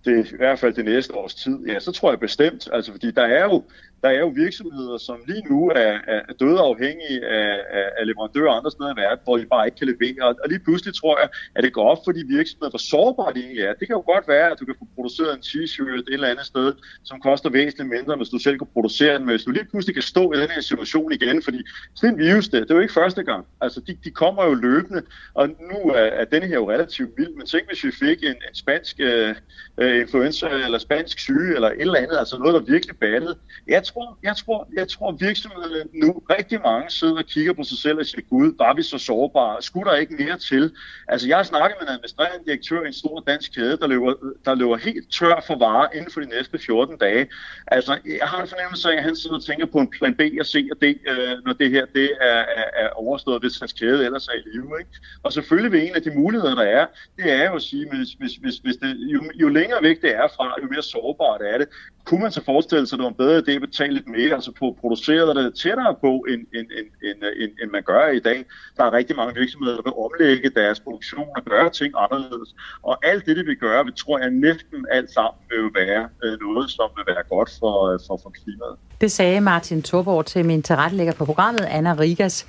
[0.05, 3.11] det, i hvert fald det næste års tid, ja, så tror jeg bestemt, altså fordi
[3.11, 3.63] der er jo,
[4.05, 5.93] der er jo virksomheder, som lige nu er,
[6.29, 9.77] er døde afhængige af, af, af leverandører andre steder i verden, hvor de bare ikke
[9.81, 10.23] kan levere.
[10.43, 13.39] Og lige pludselig tror jeg, at det går op for de virksomheder, hvor sårbare de
[13.39, 13.73] egentlig er.
[13.79, 16.45] Det kan jo godt være, at du kan få produceret en t-shirt et eller andet
[16.45, 19.25] sted, som koster væsentligt mindre, hvis du selv kan producere den.
[19.25, 21.59] Hvis du lige pludselig kan stå i den her situation igen, fordi
[21.95, 23.45] sådan en virus, det, det er jo ikke første gang.
[23.61, 25.01] Altså, de, de kommer jo løbende,
[25.33, 27.33] og nu er, er denne her jo relativt vild.
[27.37, 29.35] Men tænk, hvis vi fik en, en spansk øh,
[29.77, 33.35] øh, influenza, eller spansk syge, eller et eller andet, altså noget, der virkelig battede.
[33.67, 37.77] Jeg tror, jeg tror, jeg tror virksomhederne nu, rigtig mange sidder og kigger på sig
[37.77, 39.61] selv og siger, gud, var vi så sårbare?
[39.61, 40.71] Skulle der ikke mere til?
[41.07, 44.13] Altså, jeg har snakket med en administrerende direktør i en stor dansk kæde, der løber,
[44.45, 47.27] der løber helt tør for varer inden for de næste 14 dage.
[47.67, 50.21] Altså, jeg har en fornemmelse af, at han sidder og tænker på en plan B
[50.39, 53.73] og C og D, øh, når det her det er, er, er overstået, hvis hans
[53.73, 54.71] kæde ellers er i live.
[54.79, 54.91] Ikke?
[55.23, 56.85] Og selvfølgelig vil en af de muligheder, der er,
[57.17, 60.15] det er jo at sige, hvis, hvis, hvis, hvis det, jo, jo længere væk det
[60.15, 61.67] er fra, jo mere sårbart er det
[62.05, 64.33] kunne man så forestille sig, at det var en bedre idé at betale lidt mere,
[64.33, 68.19] altså på produceret det tættere på, end, end, end, end, end, end man gør i
[68.19, 68.39] dag.
[68.77, 72.49] Der er rigtig mange virksomheder, der vil omlægge deres produktion og gøre ting anderledes.
[72.83, 76.39] Og alt det, det vil gøre, vi tror jeg næsten alt sammen vil være øh,
[76.45, 78.75] noget, som vil være godt for, øh, for, for klimaet.
[79.01, 82.47] Det sagde Martin Torborg til min tilrettelægger på programmet, Anna Rigas.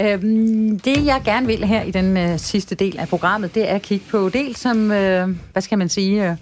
[0.00, 3.74] Øhm, det jeg gerne vil her i den øh, sidste del af programmet, det er
[3.74, 6.36] at kigge på del som, øh, hvad skal man sige, øh,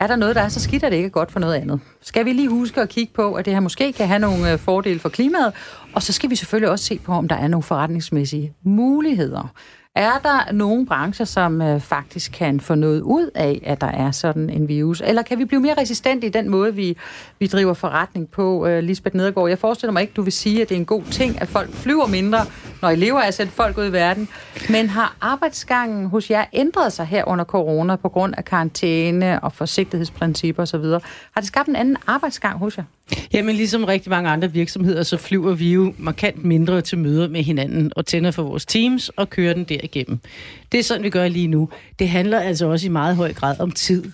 [0.00, 1.80] er der noget, der er så skidt, at det ikke er godt for noget andet?
[2.02, 4.58] Skal vi lige huske at kigge på, at det her måske kan have nogle øh,
[4.58, 5.52] fordele for klimaet,
[5.94, 9.52] og så skal vi selvfølgelig også se på, om der er nogle forretningsmæssige muligheder.
[9.94, 14.10] Er der nogle brancher, som øh, faktisk kan få noget ud af, at der er
[14.10, 15.02] sådan en virus?
[15.06, 16.96] Eller kan vi blive mere resistente i den måde, vi,
[17.38, 18.66] vi driver forretning på?
[18.66, 21.02] Øh, Lisbeth Nedergaard, jeg forestiller mig ikke, du vil sige, at det er en god
[21.02, 22.38] ting, at folk flyver mindre,
[22.82, 24.28] når I lever af at sætte folk ud i verden.
[24.68, 29.52] Men har arbejdsgangen hos jer ændret sig her under corona på grund af karantæne og
[29.52, 30.84] forsigtighedsprincipper osv.?
[30.84, 32.84] Har det skabt en anden arbejdsgang hos jer?
[33.32, 37.42] Jamen ligesom rigtig mange andre virksomheder, så flyver vi jo markant mindre til møder med
[37.42, 40.18] hinanden og tænder for vores teams og kører den derigennem.
[40.72, 41.68] Det er sådan, vi gør lige nu.
[41.98, 44.04] Det handler altså også i meget høj grad om tid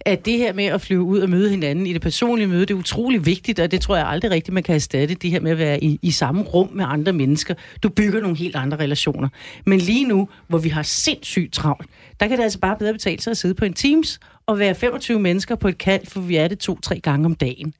[0.00, 2.70] at det her med at flyve ud og møde hinanden i det personlige møde, det
[2.70, 5.50] er utrolig vigtigt, og det tror jeg aldrig rigtigt, man kan erstatte, det her med
[5.50, 7.54] at være i, i samme rum med andre mennesker.
[7.82, 9.28] Du bygger nogle helt andre relationer.
[9.66, 11.86] Men lige nu, hvor vi har sindssygt travlt,
[12.20, 14.74] der kan det altså bare bedre betale sig at sidde på en Teams at være
[14.74, 17.74] 25 mennesker på et kald, for vi er det to-tre gange om dagen.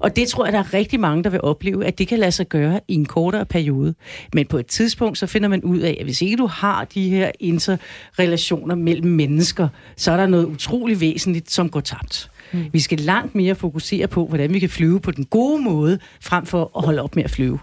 [0.00, 2.32] Og det tror jeg, der er rigtig mange, der vil opleve, at det kan lade
[2.32, 3.94] sig gøre i en kortere periode.
[4.32, 7.08] Men på et tidspunkt, så finder man ud af, at hvis ikke du har de
[7.08, 12.30] her interrelationer mellem mennesker, så er der noget utrolig væsentligt, som går tabt.
[12.52, 12.64] Mm.
[12.72, 16.46] Vi skal langt mere fokusere på, hvordan vi kan flyve på den gode måde, frem
[16.46, 17.58] for at holde op med at flyve.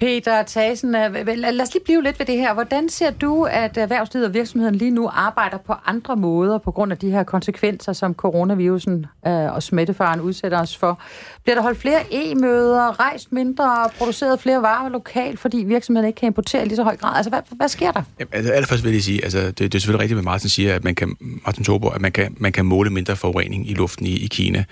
[0.00, 2.54] Peter Thasen, øh, lad os lige blive lidt ved det her.
[2.54, 6.92] Hvordan ser du, at erhvervslivet og virksomheden lige nu arbejder på andre måder på grund
[6.92, 11.00] af de her konsekvenser, som coronavirusen øh, og smittefaren udsætter os for?
[11.42, 16.26] Bliver der holdt flere e-møder, rejst mindre, produceret flere varer lokalt, fordi virksomheden ikke kan
[16.26, 17.16] importere i lige så høj grad?
[17.16, 18.02] Altså, hvad, hvad sker der?
[18.18, 20.74] Jamen, altså, allerførst vil jeg sige, altså, det, det er selvfølgelig rigtigt, hvad Martin siger,
[20.74, 24.06] at man kan, Martin Tobo, at man kan, man kan måle mindre forurening i luften
[24.06, 24.64] i, i Kina.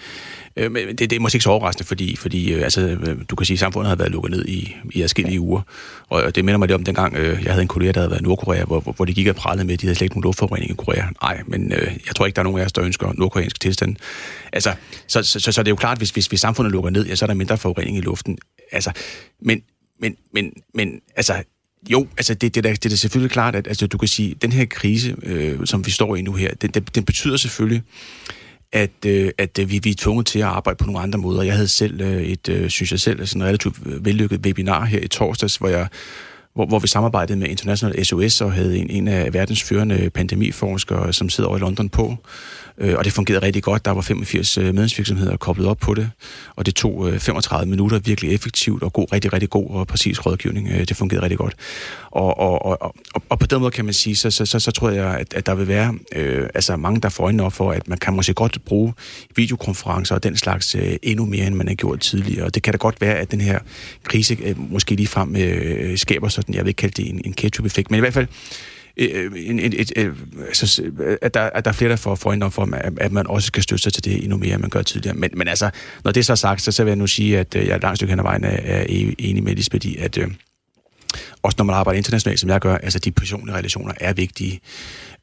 [0.56, 3.36] Øh, men det, det er måske ikke så overraskende, fordi, fordi øh, altså, øh, du
[3.36, 5.60] kan sige, at samfundet har været lukket ned i, i adskillige uger.
[6.08, 8.20] Og det minder mig lidt om dengang, øh, jeg havde en kollega, der havde været
[8.20, 10.22] i Nordkorea, hvor, hvor de gik og prallede med, at de havde slet ikke nogen
[10.22, 11.04] luftforurening i Korea.
[11.22, 13.96] Nej, men øh, jeg tror ikke, der er nogen af os, der ønsker nordkoreansk tilstand.
[14.52, 14.74] Altså,
[15.06, 17.14] så, så, så, så det er jo klart, hvis, hvis, hvis samfundet lukker ned, ja,
[17.14, 18.38] så er der mindre forurening i luften.
[18.72, 18.90] Altså,
[19.42, 19.62] men,
[20.00, 21.42] men, men, men altså,
[21.90, 24.30] Jo, altså det, det, er, det er da selvfølgelig klart, at altså, du kan sige,
[24.30, 27.36] at den her krise, øh, som vi står i nu her, den, den, den betyder
[27.36, 27.82] selvfølgelig,
[28.76, 31.42] at, øh, at øh, vi, vi er tvunget til at arbejde på nogle andre måder.
[31.42, 34.84] Jeg havde selv øh, et, øh, synes jeg selv, sådan en relativt øh, vellykket webinar
[34.84, 35.88] her i torsdags, hvor jeg
[36.54, 41.12] hvor, hvor vi samarbejdede med International SOS og havde en, en af verdens førende pandemiforskere,
[41.12, 42.16] som sidder over i London på.
[42.78, 43.84] Øh, og det fungerede rigtig godt.
[43.84, 46.10] Der var 85 øh, medlemsvirksomheder koblet op på det,
[46.56, 50.26] og det tog øh, 35 minutter virkelig effektivt og god, rigtig, rigtig god og præcis
[50.26, 50.68] rådgivning.
[50.68, 51.54] Øh, det fungerede rigtig godt.
[52.10, 52.94] Og, og, og, og,
[53.28, 55.46] og på den måde kan man sige, så, så, så, så tror jeg, at, at
[55.46, 58.34] der vil være øh, altså mange, der får øjnene op for, at man kan måske
[58.34, 58.94] godt bruge
[59.36, 62.44] videokonferencer og den slags øh, endnu mere, end man har gjort tidligere.
[62.44, 63.58] Og det kan da godt være, at den her
[64.04, 67.32] krise øh, måske lige frem øh, skaber sådan, jeg vil ikke kalde det en, en
[67.32, 68.26] ketchup-effekt, men i hvert fald
[68.96, 72.14] Øh, øh, en, et, et, altså, øh, at, der, at der er flere, der får
[72.14, 74.70] foran for, at, at man også kan støtte sig til det endnu mere, end man
[74.70, 75.16] gør tidligere.
[75.16, 75.70] Men, men altså,
[76.04, 77.98] når det er så sagt, så, så vil jeg nu sige, at jeg er langt
[77.98, 78.84] stykke hen ad vejen er, er
[79.18, 80.28] enig med Lisbeth i, at øh,
[81.42, 84.60] også når man arbejder internationalt, som jeg gør, altså de personlige relationer er vigtige.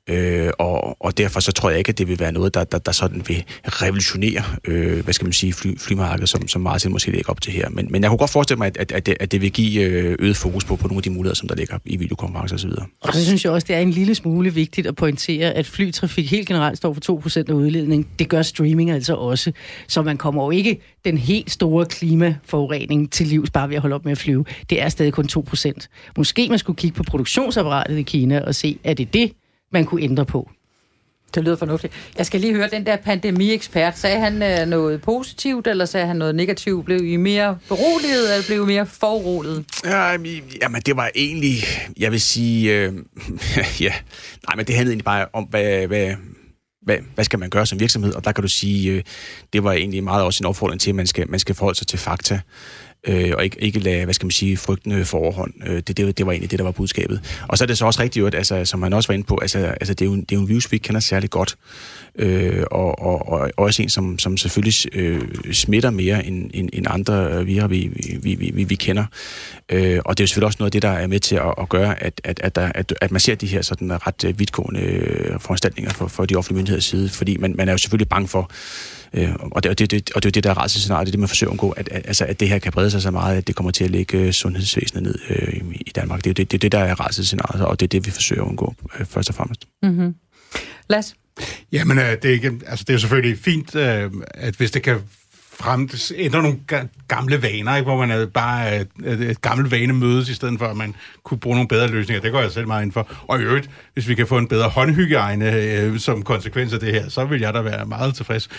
[0.09, 2.77] Øh, og, og derfor så tror jeg ikke, at det vil være noget, der, der,
[2.77, 7.11] der sådan vil revolutionere, øh, hvad skal man sige, fly, flymarkedet, som, som Martin måske
[7.11, 7.69] lægger op til her.
[7.69, 9.83] Men, men jeg kunne godt forestille mig, at, at, at, det, at det vil give
[9.83, 12.69] øh, øget fokus på, på nogle af de muligheder, som der ligger i videokonferencer osv.
[13.01, 16.31] Og så synes jeg også, det er en lille smule vigtigt at pointere, at flytrafik
[16.31, 18.07] helt generelt står for 2% af udledningen.
[18.19, 19.51] Det gør streaming altså også.
[19.87, 23.95] Så man kommer jo ikke den helt store klimaforurening til livs bare ved at holde
[23.95, 24.45] op med at flyve.
[24.69, 25.71] Det er stadig kun 2%.
[26.17, 29.31] Måske man skulle kigge på produktionsapparatet i Kina og se, er det det,
[29.73, 30.49] man kunne ændre på.
[31.35, 31.93] Det lyder fornuftigt.
[32.17, 33.97] Jeg skal lige høre den der pandemiekspert.
[33.97, 36.85] Sagde han øh, noget positivt, eller sagde han noget negativt?
[36.85, 39.65] Blev I mere beroliget, eller blev I mere forurolet?
[39.85, 40.17] Ja,
[40.61, 41.57] jamen, det var egentlig,
[41.97, 42.93] jeg vil sige, øh,
[43.85, 43.93] ja,
[44.47, 46.15] nej, men det handlede egentlig bare om, hvad, hvad,
[46.81, 48.13] hvad, hvad skal man gøre som virksomhed?
[48.13, 49.03] Og der kan du sige, øh,
[49.53, 51.87] det var egentlig meget også en opfordring til, at man skal, man skal forholde sig
[51.87, 52.39] til fakta
[53.07, 55.53] øh, og ikke, ikke lade, hvad skal man sige, frygtende forhånd.
[55.65, 57.43] Øh, det, det, det var egentlig det, der var budskabet.
[57.47, 59.37] Og så er det så også rigtigt, at, altså, som man også var inde på,
[59.41, 61.55] altså, altså det, er jo, det er jo en virus, vi kender særlig godt,
[62.15, 66.85] øh, og, og, og også en, som, som selvfølgelig øh, smitter mere end, end, end
[66.89, 67.91] andre virer, vi,
[68.21, 69.05] vi, vi, vi, vi kender.
[69.69, 71.53] Øh, og det er jo selvfølgelig også noget af det, der er med til at,
[71.61, 74.81] at gøre, at, at, at, der, at, at man ser de her sådan ret vidtgående
[74.81, 78.27] øh, foranstaltninger for, for de offentlige myndigheders side, fordi man, man er jo selvfølgelig bange
[78.27, 78.51] for,
[79.13, 81.11] Øh, og, det, og, det, det, og det er det, der er rædselsscenariet, det er
[81.11, 83.11] det, man forsøger at undgå, at, at, altså, at det her kan brede sig så
[83.11, 86.23] meget, at det kommer til at lægge øh, sundhedsvæsenet ned øh, i Danmark.
[86.23, 88.47] Det er det, det, det, der er rædselsscenariet, og det er det, vi forsøger at
[88.47, 89.67] undgå øh, først og fremmest.
[89.83, 90.15] Mm-hmm.
[90.89, 91.03] Lad
[91.71, 94.83] Jamen, øh, det er, ikke, altså, det er jo selvfølgelig fint, øh, at hvis det
[94.83, 94.99] kan
[95.63, 96.57] frem, ændre nogle
[97.07, 97.85] gamle vaner, ikke?
[97.85, 101.37] hvor man er bare et, et gammelt vane mødes, i stedet for at man kunne
[101.37, 102.21] bruge nogle bedre løsninger.
[102.21, 103.07] Det går jeg selv meget ind for.
[103.27, 106.93] Og i øvrigt, hvis vi kan få en bedre håndhygiejne øh, som konsekvens af det
[106.93, 108.49] her, så vil jeg da være meget tilfreds.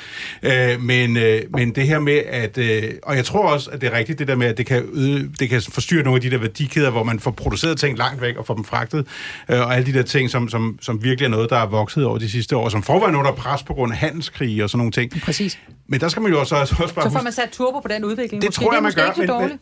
[0.42, 2.58] Øh, men, øh, men det her med, at...
[2.58, 4.84] Øh, og jeg tror også, at det er rigtigt, det der med, at det kan,
[4.92, 8.22] øde, det kan forstyrre nogle af de der værdikæder, hvor man får produceret ting langt
[8.22, 9.06] væk og får dem fragtet,
[9.48, 12.04] øh, og alle de der ting, som, som, som virkelig er noget, der er vokset
[12.04, 14.70] over de sidste år, som forvejer noget, der er pres på grund af handelskrig og
[14.70, 15.22] sådan nogle ting.
[15.22, 15.58] Præcis.
[15.86, 18.04] Men der skal man jo også, også bare Så får man sat turbo på den
[18.04, 18.42] udvikling.
[18.42, 18.64] Det måske.
[18.64, 19.26] tror jeg, man gør, men,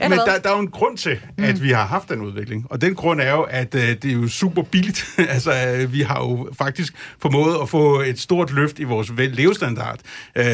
[0.00, 1.62] men, men der, der er jo en grund til, at mm.
[1.62, 2.66] vi har haft den udvikling.
[2.70, 5.06] Og den grund er jo, at uh, det er jo super billigt.
[5.34, 5.52] altså,
[5.82, 9.98] uh, vi har jo faktisk formået at få et stort løft i vores levestandard.
[10.38, 10.44] Uh,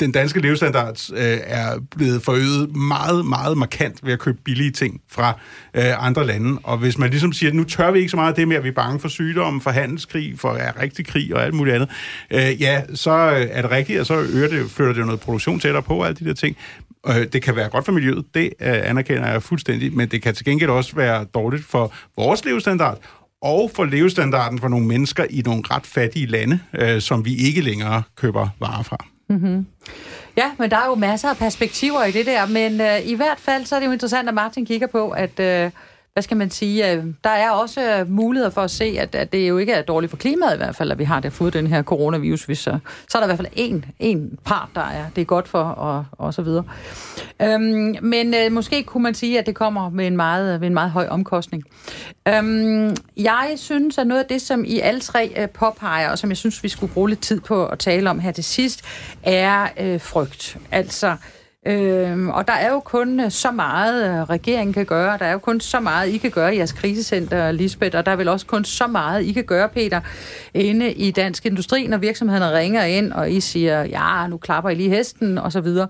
[0.00, 5.00] den danske levestandard uh, er blevet forøget meget, meget markant ved at købe billige ting
[5.08, 5.38] fra
[5.78, 6.60] uh, andre lande.
[6.62, 8.56] Og hvis man ligesom siger, at nu tør vi ikke så meget af det med,
[8.56, 11.74] at vi er bange for sygdomme, for handelskrig, for ja, rigtig krig og alt muligt
[11.74, 11.88] andet,
[12.34, 13.10] uh, ja, så
[13.50, 16.16] er det rigtigt, og så øger det, flytter det noget produktion tættere på, og alle
[16.16, 16.56] de der ting.
[17.08, 20.34] Øh, det kan være godt for miljøet, det øh, anerkender jeg fuldstændig, men det kan
[20.34, 22.98] til gengæld også være dårligt for vores levestandard,
[23.42, 27.60] og for levestandarden for nogle mennesker i nogle ret fattige lande, øh, som vi ikke
[27.60, 28.96] længere køber varer fra.
[29.28, 29.66] Mm-hmm.
[30.36, 33.38] Ja, men der er jo masser af perspektiver i det der, men øh, i hvert
[33.38, 35.40] fald så er det jo interessant, at Martin kigger på, at...
[35.40, 35.70] Øh,
[36.12, 39.32] hvad skal man sige, øh, der er også øh, muligheder for at se, at, at
[39.32, 41.52] det jo ikke er dårligt for klimaet i hvert fald, at vi har det fået
[41.52, 42.44] den her coronavirus.
[42.44, 45.24] Hvis så, så er der i hvert fald en, en part, der er det er
[45.24, 46.64] godt for, og, og så videre.
[47.42, 50.74] Øhm, men øh, måske kunne man sige, at det kommer med en meget, med en
[50.74, 51.64] meget høj omkostning.
[52.28, 56.30] Øhm, jeg synes, at noget af det, som I alle tre øh, påpeger, og som
[56.30, 58.84] jeg synes, vi skulle bruge lidt tid på at tale om her til sidst,
[59.22, 60.58] er øh, frygt.
[60.70, 61.16] Altså,
[61.66, 65.18] Øhm, og der er jo kun øh, så meget, øh, regeringen kan gøre.
[65.18, 67.96] Der er jo kun så meget, I kan gøre i jeres krisecenter, Lisbeth.
[67.96, 70.00] Og der er vel også kun så meget, I kan gøre, Peter,
[70.54, 74.74] inde i dansk industri, når virksomhederne ringer ind, og I siger, ja, nu klapper I
[74.74, 75.88] lige hesten, og så videre.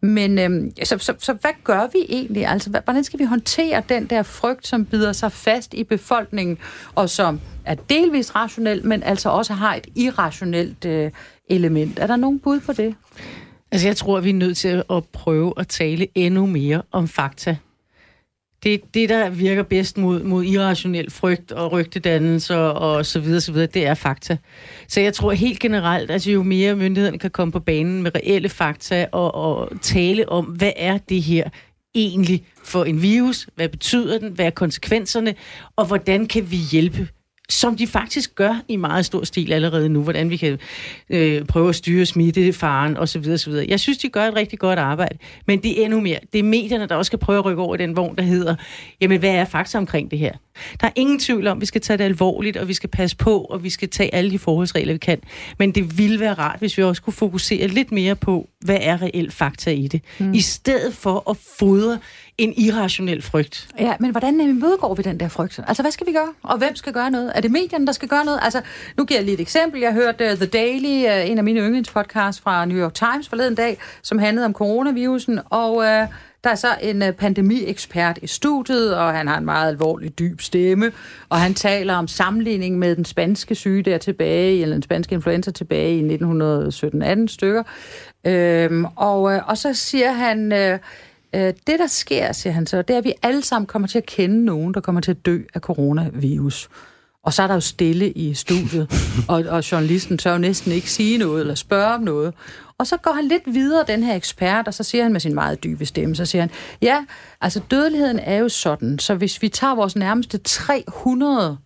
[0.00, 2.46] Men øhm, så, så, så hvad gør vi egentlig?
[2.46, 6.58] Altså, hvordan skal vi håndtere den der frygt, som bider sig fast i befolkningen,
[6.94, 11.10] og som er delvis rationel, men altså også har et irrationelt øh,
[11.50, 11.98] element.
[11.98, 12.94] Er der nogen bud på det?
[13.72, 17.56] Altså, jeg tror, vi er nødt til at prøve at tale endnu mere om fakta.
[18.62, 23.52] det, det, der virker bedst mod, mod irrationel frygt og rygtedannelse og så videre, så
[23.52, 24.36] videre, det er fakta.
[24.88, 28.48] Så jeg tror helt generelt, altså jo mere myndighederne kan komme på banen med reelle
[28.48, 31.48] fakta og, og tale om, hvad er det her
[31.94, 35.34] egentlig for en virus, hvad betyder den, hvad er konsekvenserne,
[35.76, 37.08] og hvordan kan vi hjælpe
[37.48, 40.58] som de faktisk gør i meget stor stil allerede nu, hvordan vi kan
[41.10, 43.30] øh, prøve at styre smittefaren osv.
[43.32, 43.52] osv.
[43.68, 46.18] Jeg synes, de gør et rigtig godt arbejde, men det er endnu mere.
[46.32, 48.54] Det er medierne, der også skal prøve at rykke over i den vogn, der hedder,
[49.00, 50.32] jamen hvad er fakta omkring det her?
[50.80, 53.16] Der er ingen tvivl om, at vi skal tage det alvorligt, og vi skal passe
[53.16, 55.18] på, og vi skal tage alle de forholdsregler, vi kan.
[55.58, 59.02] Men det ville være rart, hvis vi også kunne fokusere lidt mere på, hvad er
[59.02, 60.34] reelt fakta i det, mm.
[60.34, 61.98] i stedet for at fodre
[62.38, 63.68] en irrationel frygt.
[63.78, 65.60] Ja, men hvordan imødegår vi den der frygt?
[65.66, 66.28] Altså, hvad skal vi gøre?
[66.42, 67.32] Og hvem skal gøre noget?
[67.34, 68.40] Er det medierne, der skal gøre noget?
[68.42, 68.60] Altså,
[68.96, 69.80] nu giver jeg lige et eksempel.
[69.80, 73.54] Jeg hørte uh, The Daily, uh, en af mine yndlingspodcasts fra New York Times forleden
[73.54, 75.84] dag, som handlede om coronavirusen, og uh,
[76.44, 80.40] der er så en uh, pandemiekspert i studiet, og han har en meget alvorlig, dyb
[80.40, 80.92] stemme,
[81.28, 85.50] og han taler om sammenligning med den spanske syge der tilbage, eller den spanske influenza
[85.50, 87.62] tilbage i 1917-18 stykker.
[88.24, 90.52] Øhm, og, uh, og så siger han...
[90.52, 90.78] Uh,
[91.34, 93.98] Øh, det, der sker, siger han så, det er, at vi alle sammen kommer til
[93.98, 96.68] at kende nogen, der kommer til at dø af coronavirus.
[97.24, 98.90] Og så er der jo stille i studiet,
[99.28, 102.34] og, og journalisten tør jo næsten ikke sige noget eller spørge om noget.
[102.82, 105.34] Og så går han lidt videre, den her ekspert, og så siger han med sin
[105.34, 106.50] meget dybe stemme, så siger han,
[106.82, 107.04] ja,
[107.40, 111.58] altså dødeligheden er jo sådan, så hvis vi tager vores nærmeste 300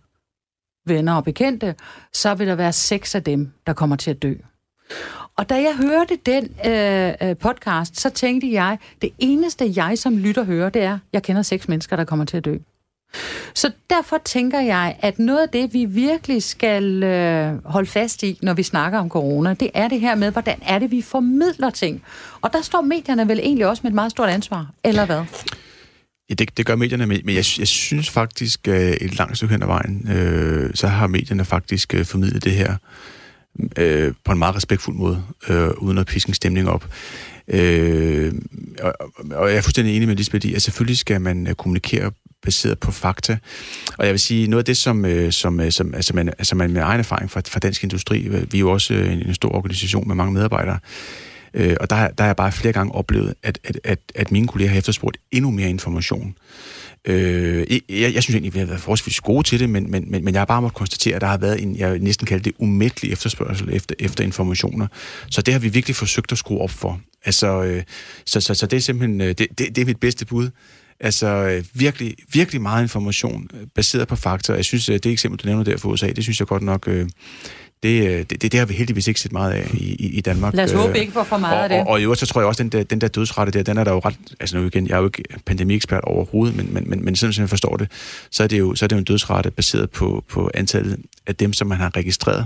[0.85, 1.75] venner og bekendte,
[2.13, 4.33] så vil der være seks af dem, der kommer til at dø.
[5.37, 10.17] Og da jeg hørte den øh, øh, podcast, så tænkte jeg, det eneste jeg som
[10.17, 12.57] lytter hører, det er, jeg kender seks mennesker, der kommer til at dø.
[13.53, 18.39] Så derfor tænker jeg, at noget af det, vi virkelig skal øh, holde fast i,
[18.41, 21.69] når vi snakker om corona, det er det her med, hvordan er det, vi formidler
[21.69, 22.03] ting.
[22.41, 25.23] Og der står medierne vel egentlig også med et meget stort ansvar, eller hvad?
[26.29, 29.61] Ja, det, det gør medierne, men jeg, jeg synes faktisk, øh, et langt stykke hen
[29.61, 32.75] ad vejen, øh, så har medierne faktisk øh, formidlet det her
[33.77, 36.89] øh, på en meget respektfuld måde, øh, uden at piske en stemning op.
[37.47, 38.33] Øh,
[38.81, 38.93] og,
[39.31, 42.11] og jeg er fuldstændig enig med Lisbeth i, at selvfølgelig skal man øh, kommunikere
[42.47, 43.37] baseret på fakta.
[43.97, 46.55] Og jeg vil sige, noget af det, som, øh, som, øh, som altså man, altså
[46.55, 49.33] man med egen erfaring fra, fra dansk industri, øh, vi er jo også en, en
[49.33, 50.79] stor organisation med mange medarbejdere,
[51.53, 54.47] øh, og der, der har jeg bare flere gange oplevet, at, at, at, at mine
[54.47, 56.35] kolleger har efterspurgt endnu mere information.
[57.05, 60.25] Øh, jeg, jeg synes egentlig, vi har været forholdsvis gode til det, men, men, men,
[60.25, 62.53] men jeg har bare måttet konstatere, at der har været en, jeg næsten kalder det
[62.59, 64.87] umættelig efterspørgsel efter, efter informationer.
[65.29, 66.99] Så det har vi virkelig forsøgt at skrue op for.
[67.25, 67.83] Altså, øh,
[68.25, 70.49] så, så, så det er simpelthen, det, det, det er mit bedste bud.
[70.99, 74.53] Altså øh, virkelig, virkelig meget information øh, baseret på fakta.
[74.53, 77.09] Jeg synes, det eksempel, du nævner der for USA, det synes jeg godt nok, øh,
[77.83, 80.21] det, øh, det, det, det har vi heldigvis ikke set meget af i, i, i
[80.21, 80.53] Danmark.
[80.53, 81.79] Lad os håbe øh, ikke for for meget og, af det.
[81.79, 83.63] Og, og i øvrigt, så tror jeg også, at den der, den der dødsrette der,
[83.63, 84.15] den er der jo ret...
[84.39, 87.41] Altså nu igen, jeg er jo ikke pandemiekspert overhovedet, men, men, men, men sådan som
[87.41, 87.91] jeg forstår det,
[88.31, 91.35] så er det jo, så er det jo en dødsrate baseret på, på antallet af
[91.35, 92.45] dem, som man har registreret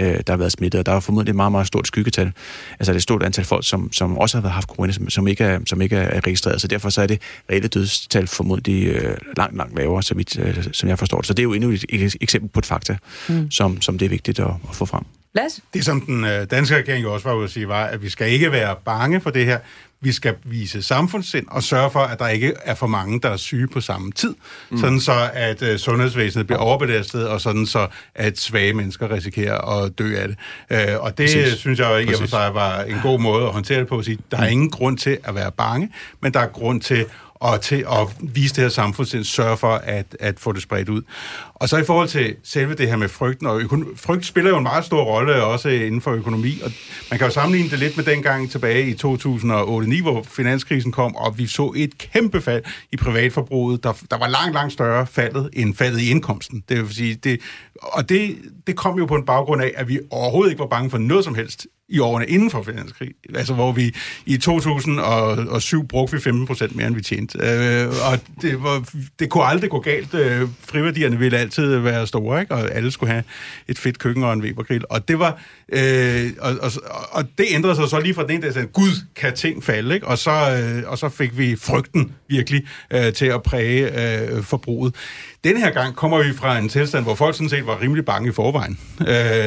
[0.00, 2.32] øh, der har været smittet, og der er formodentlig et meget, meget stort skyggetal.
[2.70, 5.10] Altså det er et stort antal folk, som, som også har været haft corona, som,
[5.10, 7.20] som, ikke er, som ikke er registreret, så derfor så er det
[7.50, 11.26] reelle dødstal formodentlig øh, langt, langt lavere, så vidt, øh, som jeg forstår det.
[11.26, 12.96] Så det er jo endnu et, et eksempel på et fakta,
[13.28, 13.50] mm.
[13.50, 15.04] som, som det er vigtigt at, at få frem.
[15.34, 15.60] Las?
[15.74, 18.08] Det, som den øh, danske regering jo også var ude at sige, var, at vi
[18.08, 19.58] skal ikke være bange for det her.
[20.00, 23.36] Vi skal vise samfundssind og sørge for, at der ikke er for mange, der er
[23.36, 24.34] syge på samme tid.
[24.70, 24.78] Mm.
[24.78, 29.98] Sådan så, at øh, sundhedsvæsenet bliver overbelastet, og sådan så, at svage mennesker risikerer at
[29.98, 30.36] dø af det.
[30.70, 31.58] Øh, og det Præcis.
[31.58, 33.98] synes jeg ikke for sig var en god måde at håndtere det på.
[33.98, 34.52] At sige, der er mm.
[34.52, 35.92] ingen grund til at være bange,
[36.22, 37.06] men der er grund til
[37.40, 41.02] og til at vise det her samfundssind, sørge for at, at få det spredt ud.
[41.60, 44.56] Og så i forhold til selve det her med frygten, og økon- frygt spiller jo
[44.56, 46.70] en meget stor rolle også inden for økonomi, og
[47.10, 51.38] man kan jo sammenligne det lidt med dengang tilbage i 2008-2009, hvor finanskrisen kom, og
[51.38, 55.74] vi så et kæmpe fald i privatforbruget, der, der var langt, langt større faldet end
[55.74, 56.62] faldet i indkomsten.
[56.68, 57.40] Det vil sige, det,
[57.82, 58.36] og det,
[58.66, 61.24] det kom jo på en baggrund af, at vi overhovedet ikke var bange for noget
[61.24, 63.08] som helst i årene inden for finanskrig.
[63.34, 63.94] Altså hvor vi
[64.26, 67.38] i 2007 brugte vi 15 procent mere, end vi tjente.
[67.42, 68.84] Øh, og det, var,
[69.18, 70.14] det kunne aldrig gå galt.
[70.14, 72.54] Øh, friværdierne ville altid være store, ikke?
[72.54, 73.24] og alle skulle have
[73.68, 74.84] et fedt køkken og en Weber-grill.
[74.90, 75.40] Og det var...
[75.72, 76.70] Øh, og, og,
[77.10, 79.94] og det ændrede sig så lige fra den ene dag, at Gud kan ting falde,
[79.94, 80.06] ikke?
[80.06, 83.82] Og, så, øh, og så fik vi frygten virkelig øh, til at præge
[84.20, 84.94] øh, forbruget.
[85.44, 88.28] Den her gang kommer vi fra en tilstand, hvor folk sådan set var rimelig bange
[88.28, 88.78] i forvejen.
[89.00, 89.06] Øh,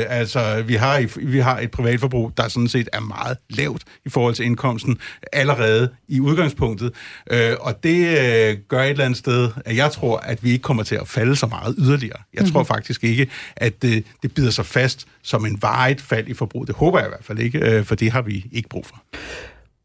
[0.09, 4.33] altså, vi har, vi har et privatforbrug, der sådan set er meget lavt i forhold
[4.33, 4.97] til indkomsten
[5.33, 6.91] allerede i udgangspunktet.
[7.31, 10.61] Øh, og det øh, gør et eller andet sted, at jeg tror, at vi ikke
[10.61, 12.17] kommer til at falde så meget yderligere.
[12.33, 12.53] Jeg mm-hmm.
[12.53, 16.67] tror faktisk ikke, at det, det bider sig fast som en varigt fald i forbrug.
[16.67, 19.03] Det håber jeg i hvert fald ikke, øh, for det har vi ikke brug for.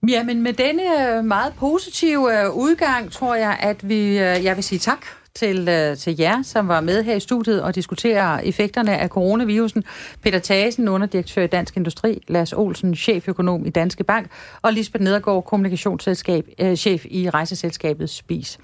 [0.09, 4.65] Ja, men med denne øh, meget positive øh, udgang, tror jeg, at vi, jeg vil
[4.65, 5.67] sige tak til,
[5.99, 9.85] til jer, som var med her i studiet og diskutere effekterne af coronavirusen.
[10.23, 14.27] Peter Thasen, underdirektør i Dansk Industri, Lars Olsen, cheføkonom i Danske Bank,
[14.63, 16.45] og Lisbeth Nedergaard, kommunikationsselskab,
[16.77, 18.59] chef i rejseselskabet Spis.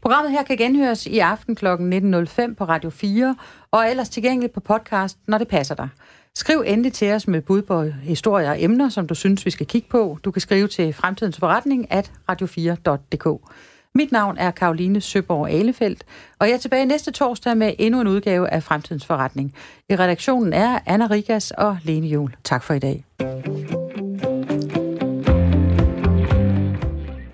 [0.00, 1.66] Programmet her kan genhøres i aften kl.
[1.66, 3.36] 19.05 på Radio 4,
[3.70, 5.88] og er ellers tilgængeligt på podcast, når det passer dig.
[6.36, 9.66] Skriv endelig til os med bud på historier og emner, som du synes, vi skal
[9.66, 10.18] kigge på.
[10.24, 13.50] Du kan skrive til fremtidens forretning at radio4.dk.
[13.94, 16.04] Mit navn er Karoline Søborg Alefeldt,
[16.38, 19.54] og jeg er tilbage næste torsdag med endnu en udgave af Fremtidens Forretning.
[19.90, 22.36] I redaktionen er Anna Rigas og Lene Jul.
[22.44, 23.04] Tak for i dag.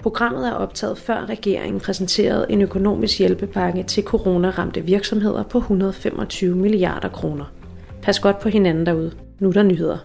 [0.02, 7.08] Programmet er optaget før regeringen præsenterede en økonomisk hjælpepakke til coronaramte virksomheder på 125 milliarder
[7.08, 7.44] kroner.
[8.02, 9.12] Pas godt på hinanden derude.
[9.38, 9.98] Nu er der nyheder.